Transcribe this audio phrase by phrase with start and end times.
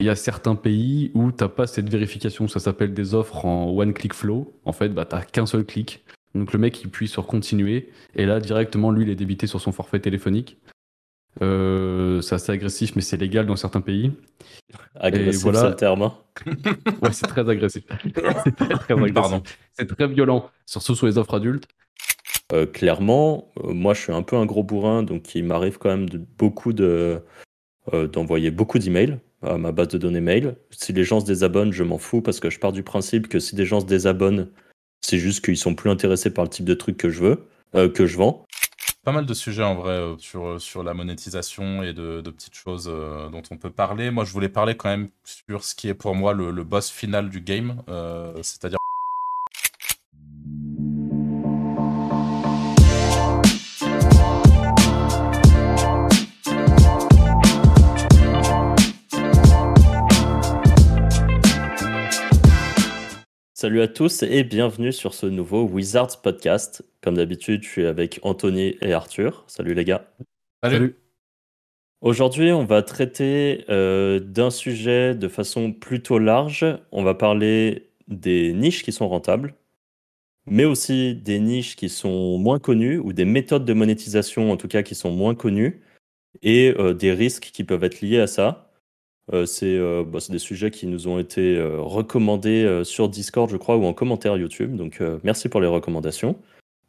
[0.00, 3.68] Il y a certains pays où t'as pas cette vérification, ça s'appelle des offres en
[3.70, 4.54] one click flow.
[4.64, 6.04] En fait, bah t'as qu'un seul clic.
[6.34, 9.60] Donc le mec il appuie sur continuer et là directement lui il est débité sur
[9.60, 10.58] son forfait téléphonique.
[11.40, 14.12] Euh, c'est assez agressif mais c'est légal dans certains pays.
[14.94, 15.60] Agressif, voilà.
[15.60, 16.02] c'est le terme.
[16.02, 16.14] Hein.
[17.02, 17.84] ouais, c'est très agressif.
[18.44, 19.42] c'est très, très agressif.
[19.72, 21.66] C'est très violent, surtout sur les offres adultes.
[22.52, 25.90] Euh, clairement, euh, moi je suis un peu un gros bourrin, donc il m'arrive quand
[25.90, 27.22] même de, beaucoup de,
[28.12, 30.56] d'envoyer beaucoup d'emails à ma base de données mail.
[30.70, 33.38] Si les gens se désabonnent, je m'en fous parce que je pars du principe que
[33.38, 34.48] si des gens se désabonnent,
[35.00, 37.88] c'est juste qu'ils sont plus intéressés par le type de truc que je veux, euh,
[37.88, 38.44] que je vends.
[39.04, 42.54] Pas mal de sujets en vrai euh, sur, euh, sur la monétisation et de, petites
[42.54, 44.10] choses dont on peut parler.
[44.10, 46.90] Moi, je voulais parler quand même sur ce qui est pour moi le, le boss
[46.90, 47.82] final du game,
[48.42, 48.77] c'est-à-dire
[63.60, 66.84] Salut à tous et bienvenue sur ce nouveau Wizards Podcast.
[67.00, 69.42] Comme d'habitude, je suis avec Anthony et Arthur.
[69.48, 70.08] Salut les gars.
[70.62, 70.94] Salut.
[72.00, 76.64] Aujourd'hui, on va traiter euh, d'un sujet de façon plutôt large.
[76.92, 79.56] On va parler des niches qui sont rentables,
[80.46, 84.68] mais aussi des niches qui sont moins connues ou des méthodes de monétisation en tout
[84.68, 85.82] cas qui sont moins connues
[86.42, 88.67] et euh, des risques qui peuvent être liés à ça.
[89.32, 93.56] Euh, euh, bah, c'est des sujets qui nous ont été euh, recommandés sur Discord, je
[93.56, 94.76] crois, ou en commentaire YouTube.
[94.76, 96.36] Donc, merci pour les recommandations.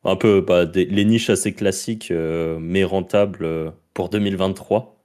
[0.05, 4.95] Un peu bah, les niches assez classiques, mais rentables pour 2023.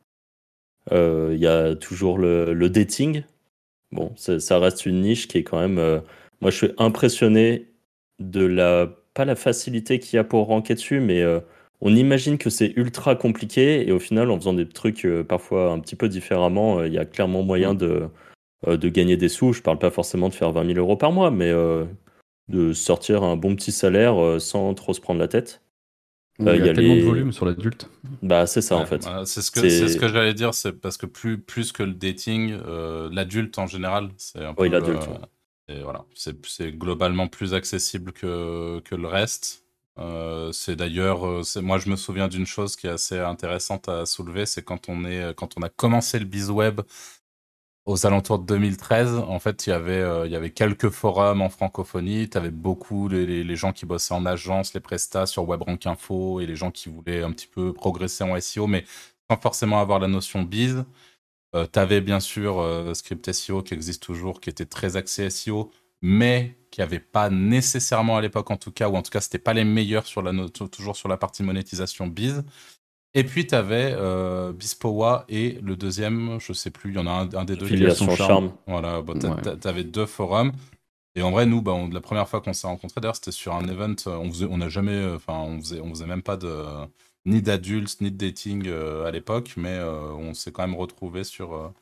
[0.93, 3.25] Il y a toujours le, dating.
[3.91, 6.03] Bon, ça reste une niche qui est quand même.
[6.41, 7.67] moi, je suis impressionné
[8.21, 8.89] de la.
[9.15, 11.23] Pas la facilité qu'il y a pour ranker dessus, mais
[11.85, 15.71] on imagine que c'est ultra compliqué et au final, en faisant des trucs euh, parfois
[15.71, 17.79] un petit peu différemment, euh, il y a clairement moyen mm.
[17.79, 18.09] de,
[18.67, 19.53] euh, de gagner des sous.
[19.53, 21.53] Je parle pas forcément de faire 20 000 euros par mois, mais
[22.49, 25.61] de sortir un bon petit salaire sans trop se prendre la tête.
[26.41, 27.89] Il y a, tellement de volume sur l'adulte.
[28.23, 29.07] Bah, c'est ça en fait.
[29.25, 32.59] c'est ce que, ce que j'allais dire, c'est parce que plus, plus que le dating,
[33.13, 34.63] l'adulte en général, c'est un peu.
[34.63, 35.07] Oui, l'adulte.
[35.69, 39.64] Et voilà, c'est globalement plus accessible que, que le reste.
[39.99, 44.07] Euh, c'est d'ailleurs, euh, moi je me souviens d'une chose qui est assez intéressante à
[44.07, 46.81] soulever, c'est quand on est, quand on a commencé le biz web
[47.87, 51.43] aux alentours de 2013, en fait, il y avait, euh, il y avait quelques forums
[51.43, 52.31] en francophonie.
[52.31, 56.47] Tu avais beaucoup les, gens qui bossaient en agence, les prestats sur WebRank Info et
[56.47, 58.85] les gens qui voulaient un petit peu progresser en SEO, mais
[59.31, 60.85] sans forcément avoir la notion biz.
[61.73, 65.71] Tu avais bien sûr Script SEO qui existe toujours, qui était très axé SEO,
[66.03, 69.39] mais qui n'avaient pas nécessairement à l'époque en tout cas, ou en tout cas c'était
[69.39, 72.43] pas les meilleurs sur la toujours sur la partie monétisation biz.
[73.15, 77.07] Et puis tu avais euh, Bispowa et le deuxième, je sais plus, il y en
[77.07, 78.51] a un, des deux qui est son charme.
[78.67, 80.51] Voilà, bah, tu avais deux forums.
[81.15, 83.69] Et en vrai, nous, bah, la première fois qu'on s'est rencontrés, d'ailleurs, c'était sur un
[83.69, 83.95] event.
[84.07, 86.65] On faisait, on n'a jamais, enfin, on faisait, on faisait même pas de
[87.25, 91.23] ni d'adultes ni de dating euh, à l'époque, mais euh, on s'est quand même retrouvés
[91.23, 91.73] sur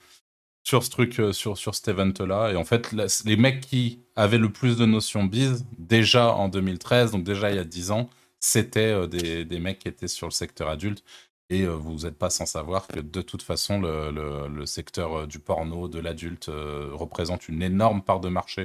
[0.64, 2.52] sur ce truc, euh, sur, sur cet event-là.
[2.52, 2.92] Et en fait,
[3.24, 7.56] les mecs qui avaient le plus de notions biz, déjà en 2013, donc déjà il
[7.56, 8.08] y a 10 ans,
[8.40, 11.04] c'était euh, des, des, mecs qui étaient sur le secteur adulte.
[11.50, 14.10] Et euh, vous n'êtes pas sans savoir que de toute façon, le,
[14.48, 16.50] le, secteur du porno, de l'adulte,
[16.92, 18.64] représente une énorme part de marché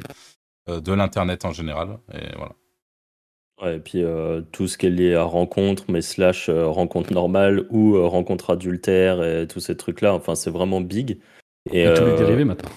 [0.67, 1.99] de l'Internet en général.
[2.13, 2.55] Et voilà.
[3.73, 4.03] Et puis
[4.53, 9.47] tout ce qui est lié à rencontre, mais slash rencontre normale ou rencontre adultère et
[9.47, 11.19] tous ces trucs-là, enfin c'est vraiment big.
[11.71, 12.69] Et, tous les euh, dérivés maintenant.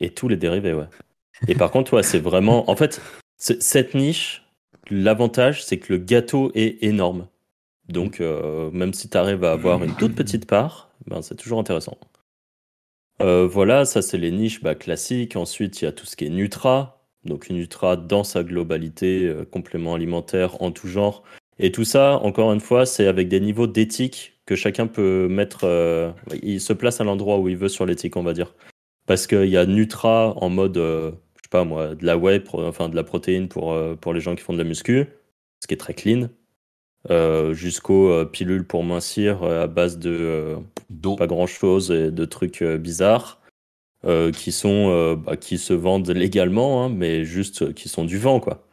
[0.00, 0.86] Et tous les dérivés, ouais.
[1.48, 2.70] Et par contre, ouais, c'est vraiment.
[2.70, 3.00] En fait,
[3.36, 4.44] cette niche,
[4.90, 7.26] l'avantage, c'est que le gâteau est énorme.
[7.88, 11.58] Donc, euh, même si tu arrives à avoir une toute petite part, ben, c'est toujours
[11.58, 11.98] intéressant.
[13.20, 15.36] Euh, voilà, ça, c'est les niches bah, classiques.
[15.36, 17.04] Ensuite, il y a tout ce qui est Nutra.
[17.24, 21.22] Donc, une Nutra dans sa globalité, complément alimentaire en tout genre.
[21.58, 25.60] Et tout ça, encore une fois, c'est avec des niveaux d'éthique que chacun peut mettre.
[25.64, 28.54] Euh, il se place à l'endroit où il veut sur l'éthique, on va dire.
[29.06, 32.42] Parce qu'il y a Nutra en mode, euh, je sais pas moi, de la whey,
[32.52, 35.06] enfin de la protéine pour, euh, pour les gens qui font de la muscu,
[35.60, 36.28] ce qui est très clean.
[37.52, 40.56] jusqu'aux pilules pour mincir à base de
[41.18, 43.40] pas grand chose et de trucs bizarres
[44.32, 48.64] qui sont bah, qui se vendent légalement hein, mais juste qui sont du vent quoi.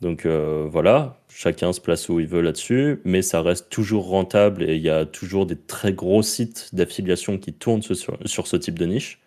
[0.00, 4.64] Donc euh, voilà, chacun se place où il veut là-dessus, mais ça reste toujours rentable
[4.64, 8.78] et il y a toujours des très gros sites d'affiliation qui tournent sur, ce type
[8.78, 9.20] de niche.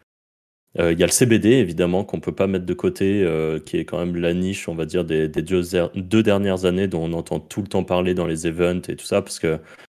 [0.78, 3.78] Euh, il y a le CBD évidemment qu'on peut pas mettre de côté, euh, qui
[3.78, 7.40] est quand même la niche, on va dire, des, deux, dernières années dont on entend
[7.40, 9.60] tout le temps parler dans les events et tout ça, parce que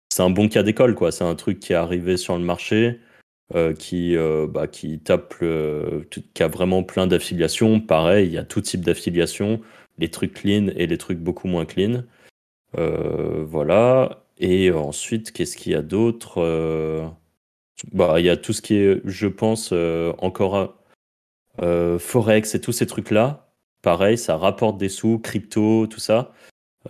[0.10, 1.14] c'est un bon cas d'école, quoi.
[1.14, 3.00] C'est un truc qui est arrivé sur le marché.
[3.80, 4.16] qui,
[4.50, 5.36] bah, qui tape,
[6.34, 7.80] qui a vraiment plein d'affiliations.
[7.80, 9.62] Pareil, il y a tout type d'affiliations,
[9.98, 12.04] les trucs clean et les trucs beaucoup moins clean.
[12.74, 14.22] voilà.
[14.38, 16.42] Et ensuite, qu'est-ce qu'il y a d'autre
[17.94, 19.74] bah, Il y a tout ce qui est, je pense,
[20.18, 20.76] encore
[21.58, 23.50] Forex et tous ces trucs-là.
[23.82, 26.34] Pareil, ça rapporte des sous, crypto, tout ça.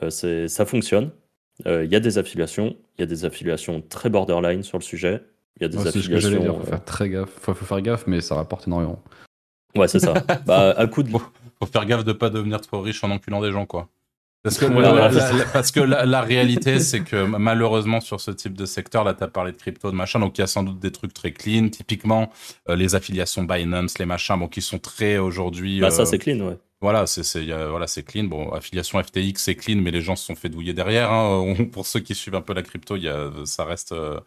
[0.09, 1.11] ça fonctionne.
[1.65, 2.75] Il y a des affiliations.
[2.97, 5.21] Il y a des affiliations très borderline sur le sujet.
[5.59, 6.41] Il y a des affiliations.
[6.41, 7.29] Il faut faire très gaffe.
[7.29, 9.01] Faut, faut, faire gaffe, mais ça rapporte énormément.
[9.75, 10.13] Ouais, c'est ça.
[10.45, 11.11] bah, à coup de.
[11.59, 13.89] Faut, faire gaffe de pas devenir trop riche en enculant des gens, quoi.
[14.43, 19.03] Parce que, la, parce que la, réalité, c'est que malheureusement, sur ce type de secteur,
[19.03, 20.91] là, tu as parlé de crypto, de machin, donc il y a sans doute des
[20.91, 21.69] trucs très clean.
[21.69, 22.31] Typiquement,
[22.69, 25.79] euh, les affiliations Binance, les machins, bon, qui sont très aujourd'hui.
[25.79, 26.59] Bah, ça, euh, c'est clean, ouais.
[26.79, 27.23] Voilà, c'est
[27.69, 28.25] voilà, c'est clean.
[28.25, 31.11] Bon, affiliation FTX, c'est clean, mais les gens se sont fait douiller derrière.
[31.11, 31.55] Hein.
[31.71, 33.93] Pour ceux qui suivent un peu la crypto, y a, ça reste.
[33.93, 34.19] Euh,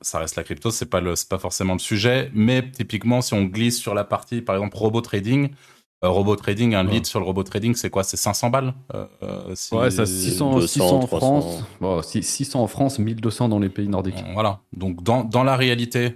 [0.00, 3.42] ça reste la crypto, c'est pas le, pas forcément le sujet, mais typiquement si on
[3.42, 5.50] glisse sur la partie par exemple robot trading,
[6.04, 8.04] euh, robot trading, un lead sur le robot trading, c'est quoi?
[8.04, 8.72] C'est 500 balles?
[8.94, 11.64] Euh, euh Ouais, ça 600, 600 en France.
[11.80, 14.22] Bon, 600 en France, 1200 dans les pays nordiques.
[14.32, 14.60] Voilà.
[14.72, 16.14] Donc dans, dans la réalité,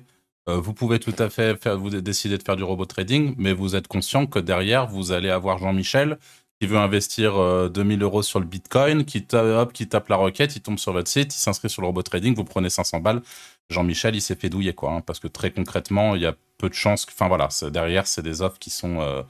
[0.49, 3.53] euh, vous pouvez tout à fait faire, vous décider de faire du robot trading, mais
[3.53, 6.19] vous êtes conscient que derrière, vous allez avoir Jean-Michel
[6.61, 7.33] qui veut investir
[7.71, 11.09] 2000 euros sur le Bitcoin, qui, hop, qui tape la requête, il tombe sur votre
[11.09, 13.21] site, il s'inscrit sur le robot trading, vous prenez 500 balles.
[13.69, 14.93] Jean-Michel, il s'est fait douiller, quoi.
[14.93, 17.05] Hein, parce que très concrètement, il y a peu de chances.
[17.11, 19.25] Enfin voilà, derrière, c'est des offres qui sont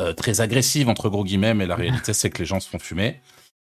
[0.00, 2.78] euh, très agressive, entre gros guillemets, mais la réalité, c'est que les gens se font
[2.78, 3.20] fumer.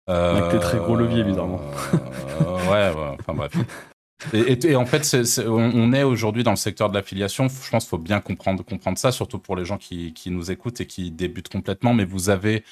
[0.06, 1.60] Avec des très gros leviers, évidemment.
[1.94, 3.52] Euh, ouais, ouais, enfin bref.
[4.32, 7.48] Et, en fait, on, est aujourd'hui dans le secteur de l'affiliation.
[7.48, 10.50] Je pense qu'il faut bien comprendre, comprendre ça, surtout pour les gens qui, qui, nous
[10.50, 11.92] écoutent et qui débutent complètement.
[11.92, 12.64] Mais vous avez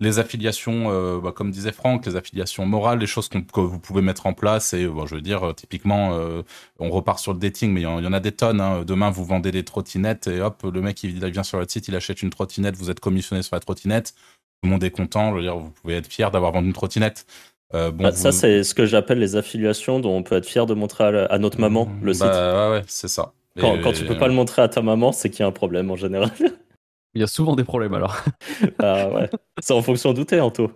[0.00, 4.02] les affiliations, euh, bah, comme disait Franck, les affiliations morales, les choses que vous pouvez
[4.02, 4.72] mettre en place.
[4.74, 6.42] Et bon, je veux dire, euh, typiquement, euh,
[6.78, 8.60] on repart sur le dating, mais il y, en a des tonnes.
[8.60, 8.84] Hein.
[8.84, 11.94] Demain, vous vendez des trottinettes et hop, le mec, il, vient sur votre site, il
[11.94, 14.14] achète une trottinette, vous êtes commissionné sur la trottinette.
[14.14, 15.30] Tout le monde est content.
[15.30, 17.26] Je veux dire, vous pouvez être fier d'avoir vendu une trottinette.
[17.72, 20.74] bon, bah, Ça, c'est ce que j'appelle les affiliations dont on peut être fier de
[20.74, 22.24] montrer à, notre maman le bah, site.
[22.24, 23.32] Ouais, ouais, c'est ça.
[23.60, 25.52] Quand, quand tu peux pas le montrer à ta maman, c'est qu'il y a un
[25.52, 26.32] problème en général.
[27.14, 28.16] Il y a souvent des problèmes alors.
[28.78, 29.30] ah ouais.
[29.60, 30.70] C'est en fonction d'où t'es, Anto.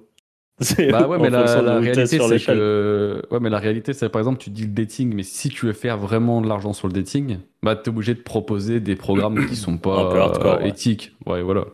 [0.90, 3.23] Bah ouais, mais la, réalité, c'est que.
[3.31, 5.73] Ouais, mais la réalité, c'est par exemple, tu dis le dating, mais si tu veux
[5.73, 9.55] faire vraiment de l'argent sur le dating, bah t'es obligé de proposer des programmes qui
[9.55, 11.12] sont pas éthiques.
[11.26, 11.43] Ouais.
[11.43, 11.64] voilà.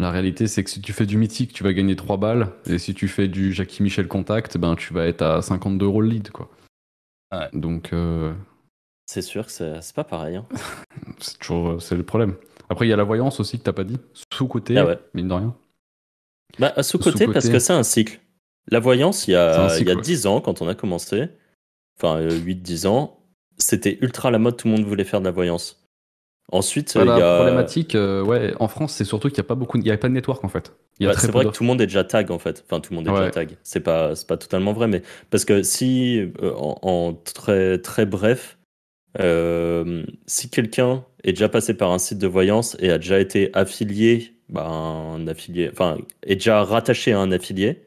[0.00, 2.78] La réalité, c'est que si tu fais du mythique, tu vas gagner 3 balles, et
[2.78, 6.08] si tu fais du Jackie Michel Contact, ben tu vas être à 52 euros le
[6.08, 6.50] lead, quoi.
[7.32, 7.48] Ouais.
[7.52, 7.92] Donc.
[7.92, 8.32] Euh,
[9.06, 10.36] c'est sûr que c'est pas pareil.
[10.36, 10.46] Hein.
[11.18, 12.34] c'est toujours c'est le problème.
[12.72, 13.98] Après, il y a la voyance aussi que t'as pas dit.
[14.32, 15.54] Sous-côté, ah mine de rien.
[16.58, 18.18] Bah, sous-côté, parce que c'est un cycle.
[18.70, 21.28] La voyance, il y a, il y a 10 ans, quand on a commencé,
[21.98, 23.20] enfin 8-10 euh, ans,
[23.58, 25.84] c'était ultra la mode, tout le monde voulait faire de la voyance.
[26.50, 27.36] Ensuite, il y a...
[27.36, 29.98] problématique, euh, ouais, en France, c'est surtout qu'il n'y a pas beaucoup, il y a
[29.98, 30.74] pas de network en fait.
[30.98, 32.64] c'est vrai que tout le monde est déjà tag en fait.
[32.66, 33.58] Enfin, tout le monde est déjà tag.
[33.62, 38.58] C'est pas, c'est pas totalement vrai, mais parce que si, euh, en, très très bref,
[40.26, 44.34] si quelqu'un est déjà passé par un site de voyance et a déjà été affilié,
[44.48, 47.82] bah, un affilié, enfin, est déjà rattaché à un affilié,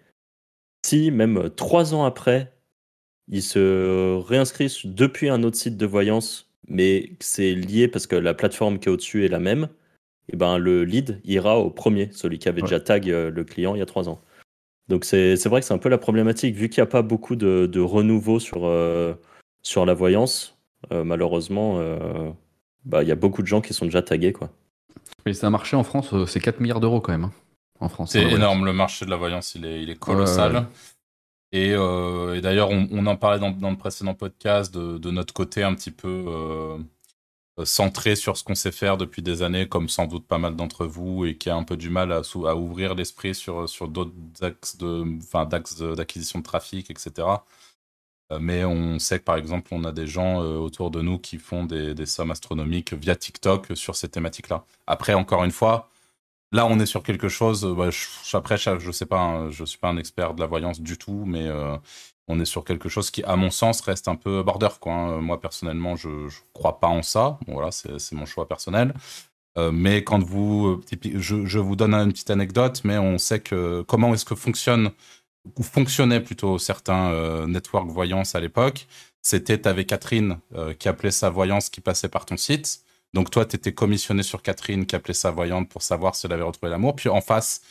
[0.86, 2.54] si même trois ans après,
[3.28, 8.34] il se réinscrit depuis un autre site de voyance, mais c'est lié parce que la
[8.34, 9.68] plateforme qui est au-dessus est la même,
[10.32, 13.76] et ben le lead ira au premier, celui qui avait déjà tag euh, le client
[13.76, 14.22] il y a trois ans.
[14.88, 17.36] Donc c'est vrai que c'est un peu la problématique, vu qu'il n'y a pas beaucoup
[17.36, 19.16] de, de renouveau sur, euh,
[19.64, 20.60] sur la voyance,
[20.92, 21.80] euh, malheureusement,
[22.86, 24.34] bah, il y a beaucoup de gens qui sont déjà tagués.
[24.34, 24.50] Quoi.
[25.26, 27.26] Mais c'est un marché en France, euh, c'est 4 milliards d'euros quand même.
[27.26, 27.34] Hein,
[27.80, 28.12] en France.
[28.12, 30.68] C'est énorme, le marché de la voyance, il est, il est colossal.
[31.54, 35.92] Euh, et, d'ailleurs, on, en parlait dans, le précédent podcast de, notre côté un petit
[35.92, 36.78] peu euh,
[37.64, 40.86] centré sur ce qu'on sait faire depuis des années, comme sans doute pas mal d'entre
[40.86, 44.12] vous, et qui a un peu du mal à, à ouvrir l'esprit sur, sur d'autres
[44.42, 47.28] axes d'acquisition de, de trafic, etc.
[48.32, 51.20] Euh, mais on sait que par exemple, on a des gens euh, autour de nous
[51.20, 54.66] qui font des, sommes astronomiques via TikTok sur ces thématiques-là.
[54.88, 55.90] Après, encore une fois,
[56.52, 57.66] là, on est sur quelque chose.
[57.66, 60.48] Euh, bah, je, après, je, sais pas, hein, je suis pas un expert de la
[60.48, 61.50] voyance du tout, mais
[62.28, 64.70] on est sur quelque chose qui, à mon sens, reste un peu border.
[64.86, 65.22] Hein.
[65.22, 67.40] Moi, personnellement, je, ne crois pas en ça.
[67.48, 68.94] Voilà, c'est mon choix personnel.
[69.72, 70.82] mais quand vous,
[71.16, 74.92] je, je, vous donne une petite anecdote, mais on sait que comment est-ce que fonctionne
[75.58, 78.88] ou fonctionnaient plutôt certains euh, networks voyance à l'époque,
[79.22, 82.82] c'était tu avais Catherine euh, qui appelait sa voyance qui passait par ton site.
[83.14, 86.34] Donc toi, tu étais commissionné sur Catherine qui appelait sa voyante pour savoir si elle
[86.34, 86.96] avait retrouvé l'amour.
[86.96, 87.62] Puis en face,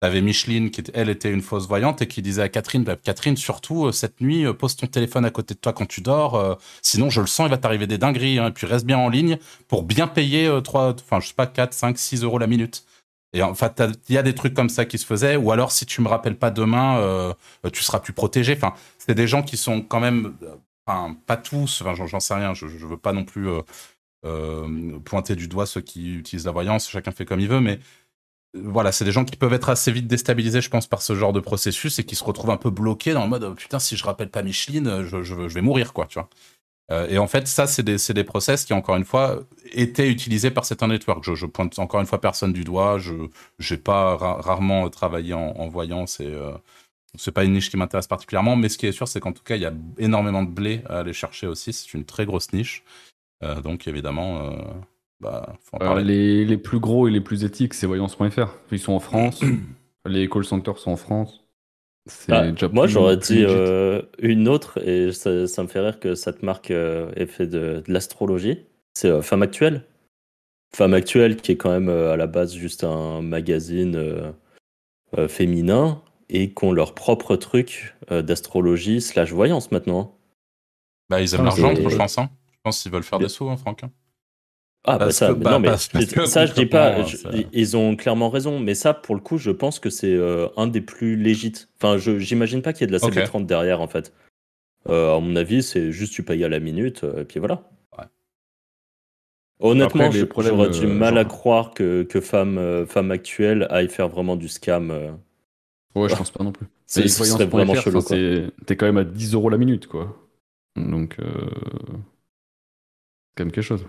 [0.00, 3.36] T'avais Micheline qui, elle, était une fausse voyante et qui disait à Catherine, bah, Catherine,
[3.36, 6.58] surtout euh, cette nuit, euh, pose ton téléphone à côté de toi quand tu dors,
[6.82, 8.38] sinon je le sens, il va t'arriver des dingueries.
[8.38, 11.48] Hein, et puis reste bien en ligne pour bien payer trois, enfin je sais pas
[11.48, 12.84] 4, 5, 6 euros la minute.
[13.32, 15.36] Et en fait, il y a des trucs comme ça qui se faisaient.
[15.36, 17.34] Ou alors, si tu me rappelles pas demain,
[17.72, 18.54] tu seras plus protégé.
[18.56, 20.34] Enfin, c'est des gens qui sont quand même,
[20.86, 21.82] enfin pas tous.
[21.82, 22.54] Enfin, j'en sais rien.
[22.54, 23.48] Je, je veux pas non plus
[25.04, 26.88] pointer du doigt ceux qui utilisent la voyance.
[26.88, 27.80] Chacun fait comme il veut, mais
[28.54, 31.32] voilà, c'est des gens qui peuvent être assez vite déstabilisés, je pense, par ce genre
[31.32, 33.96] de processus et qui se retrouvent un peu bloqués dans le mode oh, putain, si
[33.96, 36.28] je rappelle pas Micheline, je, je, vais mourir, quoi, tu vois.
[36.90, 39.40] Euh, et en fait, ça, c'est des, des, process qui, encore une fois,
[39.72, 41.24] étaient utilisés par certains networks.
[41.24, 42.98] Je, je pointe encore une fois personne du doigt.
[42.98, 43.12] Je
[43.70, 46.52] n'ai pas rarement travaillé en, en voyance et euh,
[47.16, 48.56] c'est pas une niche qui m'intéresse particulièrement.
[48.56, 50.82] Mais ce qui est sûr, c'est qu'en tout cas, il y a énormément de blé
[50.88, 51.72] à aller chercher aussi.
[51.72, 52.84] C'est une très grosse niche.
[53.42, 54.56] Euh, donc, évidemment, euh,
[55.20, 58.48] bah, euh, les, les, plus gros et les plus éthiques, c'est voyance.fr.
[58.72, 59.40] Ils sont en France.
[60.06, 61.44] les call centers sont en France.
[62.28, 66.70] Bah, moi, j'aurais dit euh, une autre, et ça, me fait rire que cette marque
[66.70, 68.66] euh, ait fait de, l'astrologie.
[68.94, 69.84] C'est Femme Actuelle.
[70.74, 74.34] Femme Actuelle, qui est quand même à la base juste un magazine
[75.28, 80.18] féminin, et qui ont leur propre truc d'astrologie slash voyance maintenant.
[81.08, 82.18] Bah, ils aiment l'argent, je pense.
[82.18, 82.30] Hein.
[82.50, 83.84] Je pense qu'ils veulent faire des sous, hein, Franck.
[83.84, 83.90] Hein.
[84.90, 86.96] Ah, bah ça, non, mais ça, je dis pas.
[87.52, 90.66] Ils ont clairement raison, mais ça, pour le coup, je pense que c'est euh, un
[90.66, 91.68] des plus légites.
[91.76, 94.14] Enfin, j'imagine pas qu'il y ait de la CB30 derrière, en fait.
[94.88, 97.62] Euh, à mon avis, c'est juste tu payes à la minute, euh, et puis voilà.
[99.60, 104.48] Honnêtement, j'aurais du mal à croire que, que femme, femme actuelle aille faire vraiment du
[104.48, 104.90] scam.
[105.94, 106.66] Ouais, je pense pas non plus.
[106.86, 107.04] C'est
[107.44, 108.00] vraiment chelou.
[108.64, 110.16] T'es quand même à 10 euros la minute, quoi.
[110.76, 111.24] Donc, c'est
[113.36, 113.84] quand même quelque chose.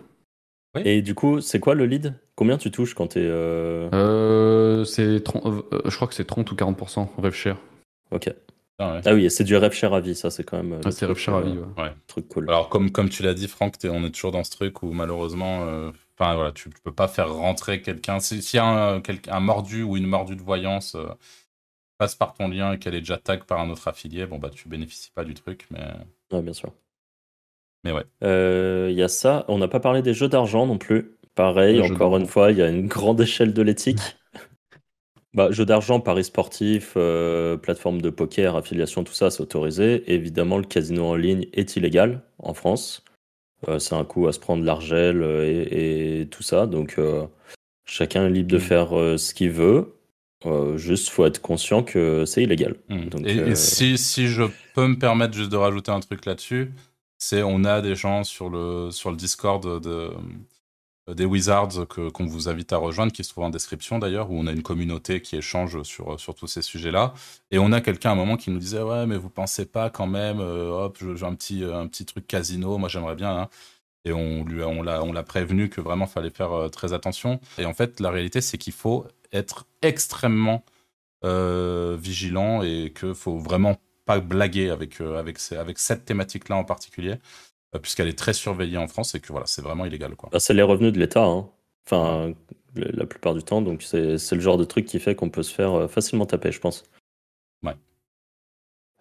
[0.75, 2.13] Et du coup, c'est quoi le lead?
[2.35, 3.25] Combien tu touches quand tu es.
[3.25, 3.89] Euh...
[3.93, 7.57] Euh, c'est 30, euh, je crois que c'est 30 ou 40% rev share.
[8.11, 8.31] Ok.
[8.77, 10.79] Ah, ah oui, c'est du rev share à vie, ça c'est quand même.
[10.85, 11.83] Ah, c'est rev share à vie, ouais.
[11.83, 11.91] ouais.
[12.07, 12.45] Truc cool.
[12.47, 15.65] Alors, comme, comme tu l'as dit, Franck, on est toujours dans ce truc où malheureusement,
[15.65, 18.19] euh, enfin voilà, tu, peux pas faire rentrer quelqu'un.
[18.19, 20.95] S'il y a un, un, mordu ou une mordue de voyance
[21.97, 24.49] passe par ton lien et qu'elle est déjà tag par un autre affilié, bon bah
[24.49, 25.83] tu bénéficies pas du truc, mais.
[26.31, 26.71] Ouais, bien sûr.
[27.83, 28.03] Mais ouais.
[28.21, 29.45] Il euh, y a ça.
[29.47, 31.15] On n'a pas parlé des jeux d'argent non plus.
[31.35, 34.17] Pareil, encore une fois, il y a une grande échelle de l'éthique.
[35.33, 40.11] bah, jeux d'argent, paris sportif, euh, plateforme de poker, affiliation, tout ça, c'est autorisé.
[40.11, 43.05] évidemment, le casino en ligne est illégal en France.
[43.67, 46.67] Euh, c'est un coup à se prendre l'argel et, tout ça.
[46.67, 46.99] Donc,
[47.85, 48.61] chacun est libre de mm.
[48.61, 49.93] faire ce qu'il veut.
[50.75, 52.75] juste, faut être conscient que c'est illégal.
[52.89, 53.25] Mm.
[53.25, 54.43] et, si, si, je
[54.75, 56.73] peux me permettre juste de rajouter un truc là-dessus,
[57.19, 60.11] c'est on a des gens sur le, sur le Discord de,
[61.13, 64.39] des Wizards que, qu'on vous invite à rejoindre, qui se trouve en description d'ailleurs, où
[64.39, 67.13] on a une communauté qui échange sur, sur tous ces sujets-là.
[67.51, 69.89] Et on a quelqu'un à un moment qui nous disait Ouais, mais vous pensez pas
[69.89, 73.37] quand même, euh, hop, j'ai un petit, un petit truc casino, moi j'aimerais bien.
[73.37, 73.49] Hein.
[74.05, 77.39] Et on, lui, on, l'a, on l'a prévenu que vraiment fallait faire euh, très attention.
[77.57, 80.63] Et en fait, la réalité, c'est qu'il faut être extrêmement
[81.25, 83.77] euh, vigilant et qu'il faut vraiment
[84.09, 87.17] pas blaguer avec, euh, avec, avec cette thématique-là en particulier,
[87.75, 90.15] euh, puisqu'elle est très surveillée en France et que voilà, c'est vraiment illégal.
[90.15, 90.29] Quoi.
[90.31, 91.47] Bah, c'est les revenus de l'État, hein.
[91.85, 92.33] enfin,
[92.73, 95.53] la plupart du temps, donc c'est, le genre de truc qui fait qu'on peut se
[95.53, 96.85] faire euh, facilement taper, je pense.
[97.61, 97.75] Ouais.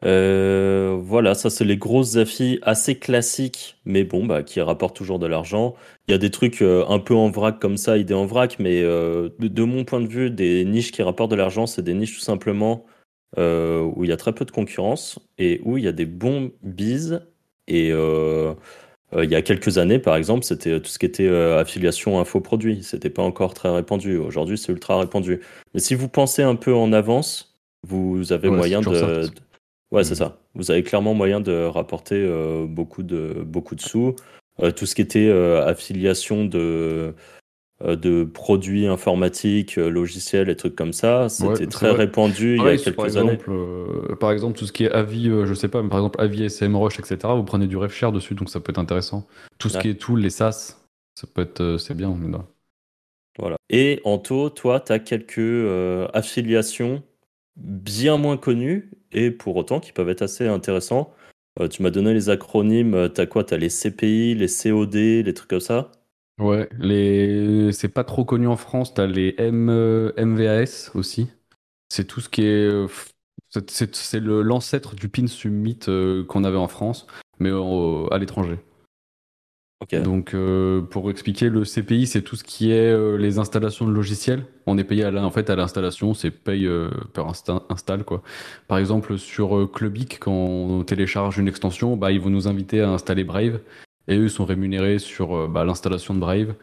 [0.03, 5.27] voilà, ça c'est les grosses affis assez classiques, mais bon, bah, qui rapportent toujours de
[5.27, 5.75] l'argent.
[6.07, 8.83] Il y a des trucs un peu en vrac comme ça, idées en vrac, mais
[8.83, 12.21] de, mon point de vue, des niches qui rapportent de l'argent, c'est des niches tout
[12.21, 12.85] simplement
[13.37, 16.06] euh, où il y a très peu de concurrence et où il y a des
[16.06, 17.20] bons bises.
[17.66, 18.54] Et euh,
[19.14, 22.82] euh, il y a quelques années, par exemple, c'était tout ce qui était affiliation infoproduit.
[22.82, 24.16] C'était pas encore très répandu.
[24.16, 25.40] Aujourd'hui, c'est ultra répandu.
[25.75, 29.28] Mais si vous pensez un peu en avance, vous avez moyen de,
[29.90, 30.16] Ouais, c'est mmh.
[30.16, 30.38] ça.
[30.54, 32.26] Vous avez clairement moyen de rapporter
[32.66, 34.16] beaucoup, de, beaucoup de sous.
[34.76, 37.14] tout ce qui était affiliation de,
[37.85, 41.28] de produits informatiques, euh, logiciels et trucs comme ça.
[41.28, 43.38] C'était très répandu il y a quelques par exemple, années.
[43.49, 46.50] Euh, par exemple, tout ce qui est avis, je sais pas, mais par exemple avis
[46.50, 47.18] SMrush, etc.
[47.37, 49.26] Vous prenez du RefShare dessus, donc ça peut être intéressant.
[49.58, 50.76] Tout ce qui est tool, les SaaS,
[51.14, 52.16] ça peut être, c'est bien.
[53.38, 53.56] Voilà.
[53.70, 57.02] Et Anto, toi, tu as quelques affiliations
[57.56, 61.12] bien moins connues et pour autant qui peuvent être assez intéressants.
[61.70, 63.08] tu m'as donné les acronymes.
[63.14, 63.44] Tu as quoi?
[63.44, 65.92] Tu as les CPI, les COD, les trucs comme ça?
[66.38, 67.73] Ouais, les...
[67.73, 68.95] c'est pas trop connu en France.
[68.95, 69.68] T'as les M...
[69.71, 71.28] Euh, MVAS aussi.
[71.88, 72.68] C'est tout ce qui est.
[72.68, 72.87] Euh,
[73.50, 77.07] c'est l'ancêtre du pin summit euh, qu'on avait en France,
[77.38, 78.59] mais à l'étranger.
[79.80, 79.95] Ok.
[80.02, 83.92] Donc, euh, pour expliquer, le CPI, c'est tout ce qui est euh, les installations de
[83.92, 84.45] logiciels.
[84.66, 88.04] On est payé à la- en fait à l'installation, c'est paye euh, par insta- install
[88.04, 88.23] quoi.
[88.66, 92.90] Par exemple, sur Clubic, quand on télécharge une extension, bah, ils vont nous inviter à
[92.90, 93.61] installer Brave
[94.09, 96.55] et eux sont rémunérés sur euh, bah, l'installation de Brave.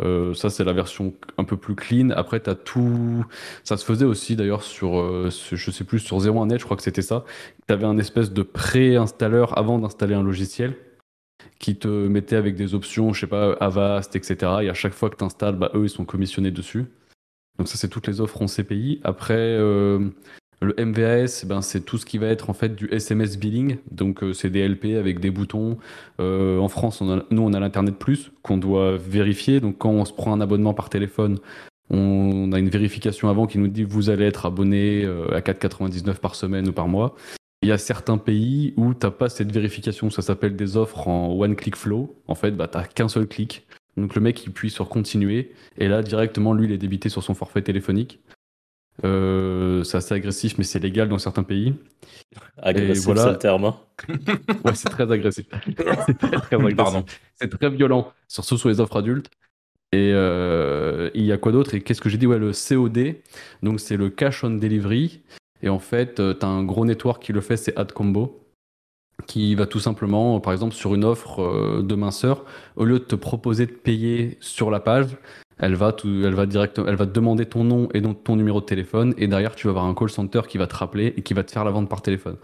[0.00, 2.10] Euh, ça, c'est la version un peu plus clean.
[2.10, 3.26] Après, t'as tout.
[3.62, 6.82] Ça se faisait aussi d'ailleurs sur, euh, je sais plus, sur 01net, je crois que
[6.82, 7.24] c'était ça.
[7.66, 10.76] T'avais un espèce de pré-installeur avant d'installer un logiciel
[11.58, 14.36] qui te mettait avec des options, je sais pas, Avast, etc.
[14.62, 16.86] Et à chaque fois que tu installes, bah, eux, ils sont commissionnés dessus.
[17.58, 19.00] Donc ça, c'est toutes les offres en CPI.
[19.04, 20.08] Après, euh,
[20.62, 23.78] le MVAS, ben, c'est tout ce qui va être en fait du SMS billing.
[23.90, 25.78] Donc euh, c'est des LP avec des boutons.
[26.20, 29.60] Euh, en France, nous, on a l'Internet Plus qu'on doit vérifier.
[29.60, 31.38] Donc quand on se prend un abonnement par téléphone,
[31.90, 36.14] on a une vérification avant qui nous dit vous allez être abonné euh, à 4,99
[36.16, 37.16] par semaine ou par mois.
[37.62, 41.32] Il y a certains pays où t'as pas cette vérification, ça s'appelle des offres en
[41.32, 42.16] one click flow.
[42.26, 43.66] En fait, bah, t'as qu'un seul clic.
[43.96, 47.22] Donc le mec il appuie sur continuer et là directement lui il est débité sur
[47.22, 48.20] son forfait téléphonique.
[49.04, 51.74] Euh, c'est assez agressif mais c'est légal dans certains pays.
[52.58, 53.24] Agressif, voilà.
[53.24, 53.64] c'est le terme.
[53.64, 53.76] hein.
[54.64, 55.46] Ouais, c'est très agressif.
[56.06, 56.76] c'est très, très agressif.
[56.76, 57.04] Pardon.
[57.36, 59.30] C'est très violent, surtout sur les offres adultes.
[59.92, 61.74] Et euh, il y a quoi d'autre?
[61.74, 62.26] Et qu'est-ce que j'ai dit?
[62.26, 63.16] Ouais, le COD.
[63.62, 65.20] Donc, c'est le cash on delivery.
[65.62, 68.38] Et en fait, tu as un gros network qui le fait, c'est AdCombo.
[69.26, 72.44] Qui va tout simplement, par exemple, sur une offre euh, de minceur,
[72.76, 75.16] au lieu de te proposer de payer sur la page,
[75.62, 79.14] elle va, demander ton nom et donc ton numéro de téléphone.
[79.16, 81.44] Et derrière, tu vas avoir un call center qui va te rappeler et qui va
[81.44, 82.36] te faire la vente par téléphone.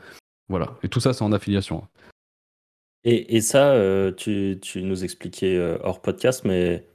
[0.49, 0.77] Voilà.
[0.85, 1.87] Et tout ça, c'est en affiliation.
[3.03, 6.88] Et, et ça, euh, tu, tu nous expliquais euh, hors podcast, mais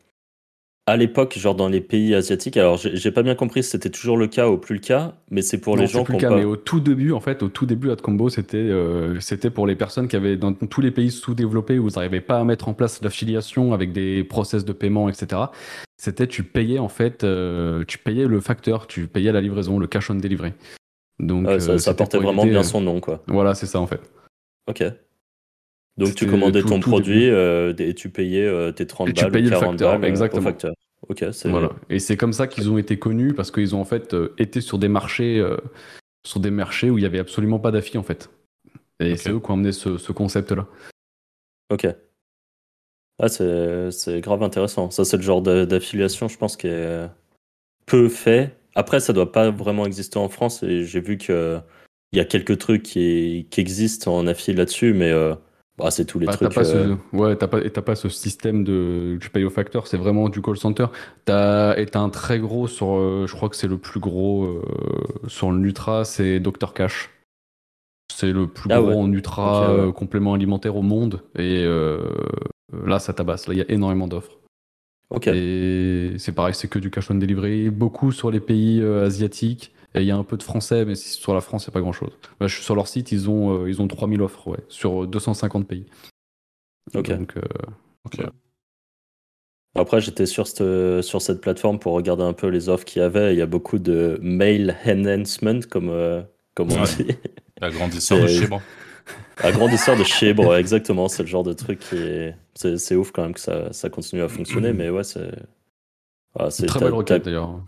[0.85, 4.17] à l'époque, genre dans les pays asiatiques, alors j'ai pas bien compris si c'était toujours
[4.17, 6.27] le cas ou plus le cas, mais c'est pour Non, les gens plus qui le
[6.27, 6.35] ont cas, pas.
[6.35, 9.75] mais au tout début, en fait, au tout début, AdCombo, c'était euh, c'était pour les
[9.77, 12.73] personnes qui avaient dans tous les pays sous-développés où ils n'arrivaient pas à mettre en
[12.73, 15.43] place l'affiliation avec des process de paiement, etc.
[15.97, 19.87] C'était tu payais en fait, euh, tu payais le facteur, tu payais la livraison, le
[19.87, 20.51] cash on delivery.
[21.19, 23.23] Donc Ouais, ça, euh, ça portait vraiment bien son nom, quoi.
[23.27, 24.01] Voilà, c'est ça en fait.
[24.69, 24.83] Ok.
[25.97, 29.13] Donc tu commandais tout- ton tout produit euh, et tu payais euh, tes 30 Et
[29.13, 30.41] tu balles payais ou le 40 facteur, balles euh, exactement.
[30.41, 30.73] au facteur.
[31.09, 31.71] Ok, c'est Voilà.
[31.89, 34.61] Et c'est comme ça qu'ils ont été connus parce qu'ils ont en fait euh, été
[34.61, 35.45] sur des marchés,
[36.25, 38.29] sur des marchés où il y avait absolument pas d'affi en fait.
[38.99, 40.67] Et c'est eux qui ont amené ce, ce concept-là.
[41.71, 41.87] Ok.
[43.19, 44.89] Ah, c'est grave intéressant.
[44.91, 47.05] Ça, c'est le genre d'affiliation, je pense, qui est
[47.85, 48.55] peu fait.
[48.75, 51.59] Après, ça doit pas vraiment exister en France et j'ai vu que
[52.11, 55.11] il y a quelques trucs qui, qui existent en affilié là-dessus, mais
[55.77, 56.53] bah, c'est tous les Bah, t'as trucs.
[56.53, 59.97] pas euh, ce, ouais, t'as pas, pas ce système de, tu payes au facteur, c'est
[59.97, 60.87] vraiment du call center.
[61.25, 64.61] T'as, et un très gros sur, euh, je crois que c'est le plus gros euh,
[65.27, 67.09] sur le Nutra, c'est Dr Cash.
[68.13, 68.95] C'est le plus Ah gros ouais.
[68.95, 69.79] en Nutra ouais.
[69.87, 71.23] euh, complément alimentaire au monde.
[71.35, 71.99] Et euh,
[72.85, 73.47] là, ça tabasse.
[73.47, 74.37] Là, il y a énormément d'offres.
[75.09, 75.27] Ok.
[75.27, 77.71] Et c'est pareil, c'est que du cash on delivery.
[77.71, 79.73] Beaucoup sur les pays euh, asiatiques.
[79.95, 81.91] Et il y a un peu de français, mais sur la France, c'est pas grand
[81.93, 82.11] chose.
[82.41, 85.67] je suis sur leur site, ils ont, euh, ils ont 3000 offres, ouais, sur 250
[85.67, 85.85] pays.
[86.95, 87.09] Ok.
[87.11, 87.41] Donc, euh,
[88.05, 88.19] Ok.
[89.75, 93.05] Après, j'étais sur cette, sur cette plateforme pour regarder un peu les offres qu'il y
[93.05, 93.33] avait.
[93.33, 96.21] Il y a beaucoup de mail enhancement, comme, euh,
[96.53, 96.95] comme on Ouais.
[96.97, 97.07] dit.
[97.61, 98.61] L'agrandisseur de chibre.
[99.37, 101.07] Agrandisseur de chibre, ouais, exactement.
[101.07, 102.35] C'est le genre de truc qui est.
[102.55, 105.31] C'est ouf quand même que ça, ça continue à fonctionner, mais ouais, c'est.
[106.35, 107.59] voilà, c'est une très belle requête d'ailleurs.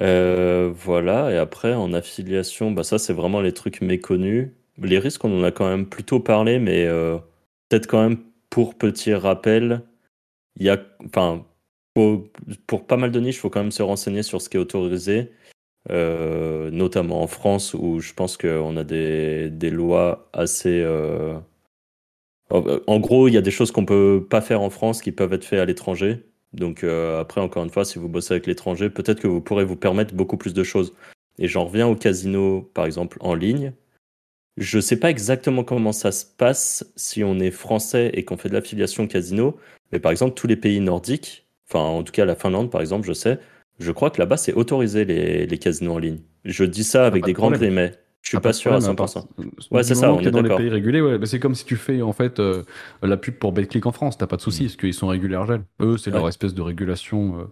[0.00, 4.50] Euh, voilà, et après en affiliation, bah ça c'est vraiment les trucs méconnus.
[4.78, 7.18] Les risques, on en a quand même plutôt parlé, mais euh,
[7.68, 8.18] peut-être quand même
[8.50, 9.82] pour petit rappel,
[10.56, 11.46] il y a, enfin,
[12.66, 15.32] pour pas mal de niches, faut quand même se renseigner sur ce qui est autorisé,
[15.90, 20.82] euh, notamment en France où je pense qu'on a des, des lois assez.
[20.82, 21.38] euh,
[22.50, 25.32] en- gros, il y a des choses qu'on peut pas faire en France qui peuvent
[25.32, 26.24] être faites à l'étranger.
[26.56, 29.64] Donc euh, après, encore une fois, si vous bossez avec l'étranger, peut-être que vous pourrez
[29.64, 30.94] vous permettre beaucoup plus de choses.
[31.38, 33.72] Et j'en reviens au casino, par exemple, en ligne.
[34.56, 38.48] Je sais pas exactement comment ça se passe si on est français et qu'on fait
[38.48, 39.58] de l'affiliation casino,
[39.92, 43.06] mais par exemple, tous les pays nordiques, enfin en tout cas la Finlande, par exemple,
[43.06, 43.38] je sais,
[43.78, 46.20] je crois que là-bas, c'est autorisé les, les casinos en ligne.
[46.46, 47.92] Je dis ça avec pas des de grands guillemets.
[48.26, 49.22] Je suis Ah, pas sûr à problème, 100%.
[49.22, 51.64] part- Ouais, c'est ça, on est dans les pays régulés, ouais, bah, c'est comme si
[51.64, 52.64] tu fais en fait euh,
[53.00, 54.66] la pub pour BetClick en France, t'as pas de souci, Mm.
[54.66, 55.62] parce qu'ils sont régulés RGEL.
[55.80, 57.38] Eux, c'est leur espèce de régulation.
[57.38, 57.44] euh,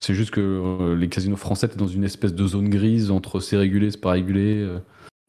[0.00, 3.38] c'est juste que euh, les casinos français, t'es dans une espèce de zone grise entre
[3.38, 4.56] c'est régulé, c'est pas régulé.
[4.62, 4.78] euh.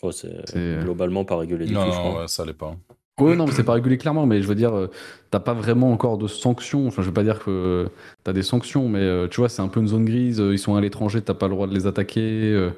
[0.02, 2.22] Oh, c'est globalement pas régulé du Non, tout, je non, crois.
[2.22, 2.76] ouais, ça l'est pas.
[3.22, 4.90] Ouais, non, mais c'est pas régulé clairement, mais je veux dire, euh,
[5.30, 6.88] t'as pas vraiment encore de sanctions.
[6.88, 7.88] Enfin, je veux pas dire que euh,
[8.24, 10.40] t'as des sanctions, mais euh, tu vois, c'est un peu une zone grise.
[10.40, 12.72] Ils sont à l'étranger, t'as pas le droit de les attaquer.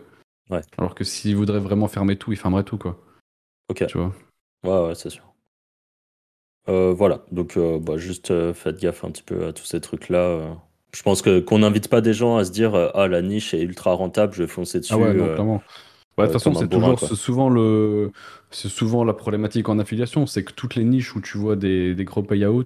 [0.50, 0.62] Ouais.
[0.78, 3.02] Alors que s'ils voudraient vraiment fermer tout, ils fermeraient tout, quoi.
[3.70, 3.86] Ok.
[3.88, 4.14] Tu vois.
[4.64, 5.24] Ouais, ouais, c'est sûr.
[6.68, 9.80] Euh, voilà, donc euh, bah, juste euh, faites gaffe un petit peu à tous ces
[9.80, 10.18] trucs-là.
[10.18, 10.54] euh.
[10.94, 13.62] Je pense que qu'on n'invite pas des gens à se dire ah la niche est
[13.62, 14.94] ultra rentable, je vais foncer dessus.
[14.94, 15.62] Ah ouais, non, clairement.
[16.18, 18.12] Ouais, de toute façon, c'est toujours, souvent le,
[18.50, 21.94] c'est souvent la problématique en affiliation, c'est que toutes les niches où tu vois des,
[21.94, 22.64] des gros payouts,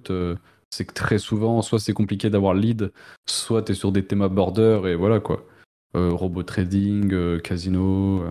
[0.70, 2.92] c'est que très souvent, soit c'est compliqué d'avoir le lead,
[3.28, 5.44] soit t'es sur des thèmes border et voilà quoi.
[5.96, 8.22] Euh, robot trading, euh, casino.
[8.22, 8.30] euh.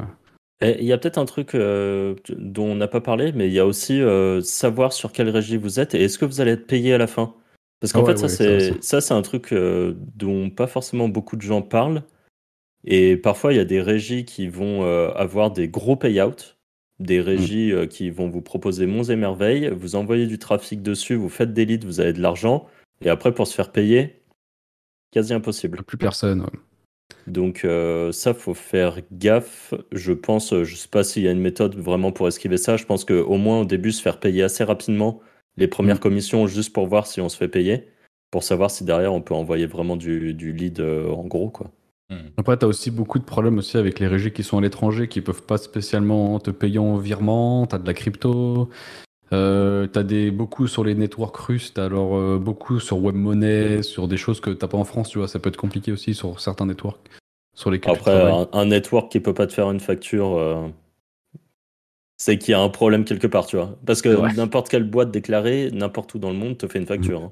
[0.77, 3.59] Il y a peut-être un truc euh, dont on n'a pas parlé, mais il y
[3.59, 6.67] a aussi euh, savoir sur quelle régie vous êtes et est-ce que vous allez être
[6.67, 7.33] payé à la fin.
[7.79, 8.79] Parce qu'en Ah ouais, fait, ça, ouais, c'est aussi.
[8.81, 12.03] ça, c'est un truc euh, dont pas forcément beaucoup de gens parlent.
[12.85, 14.83] Et parfois, il y a des régies qui vont
[15.15, 16.55] avoir des gros payouts,
[16.99, 21.15] des régies euh, qui vont vous proposer monts et merveilles, vous envoyez du trafic dessus,
[21.15, 22.67] vous faites des leads, vous avez de l'argent,
[23.03, 24.21] et après, pour se faire payer,
[25.11, 25.83] quasi impossible.
[25.83, 26.41] Plus personne.
[26.41, 26.59] ouais.
[27.29, 29.73] Donc euh, ça, faut faire gaffe.
[29.91, 32.77] Je pense, je sais pas s'il y a une méthode vraiment pour esquiver ça.
[32.77, 35.21] Je pense qu'au moins au début, se faire payer assez rapidement
[35.57, 35.99] les premières Mm.
[35.99, 37.87] commissions juste pour voir si on se fait payer,
[38.31, 41.71] pour savoir si derrière on peut envoyer vraiment du, du lead euh, en gros quoi.
[42.09, 42.29] Hmm.
[42.37, 45.21] Après, t'as aussi beaucoup de problèmes aussi avec les régies qui sont à l'étranger, qui
[45.21, 47.67] peuvent pas spécialement te payer en virement.
[47.67, 48.69] T'as de la crypto.
[49.31, 54.07] Euh, t'as des beaucoup sur les networks russes, t'as alors euh, beaucoup sur WebMoney, sur
[54.07, 56.39] des choses que t'as pas en France, tu vois, ça peut être compliqué aussi sur
[56.39, 56.99] certains networks
[57.53, 60.67] sur lesquels Après, un, un network qui peut pas te faire une facture, euh,
[62.17, 63.77] c'est qu'il y a un problème quelque part, tu vois.
[63.85, 64.33] Parce que Ouais.
[64.33, 67.21] n'importe quelle boîte déclarée, n'importe où dans le monde, te fait une facture.
[67.23, 67.31] hein.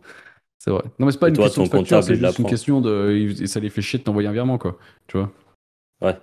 [0.60, 0.84] C'est vrai.
[1.00, 3.34] Non, mais c'est pas Et une toi, question de facture, c'est juste une question de.
[3.46, 4.78] Ça les fait chier de t'envoyer un virement, quoi.
[5.08, 5.32] Tu vois
[6.02, 6.18] Ouais.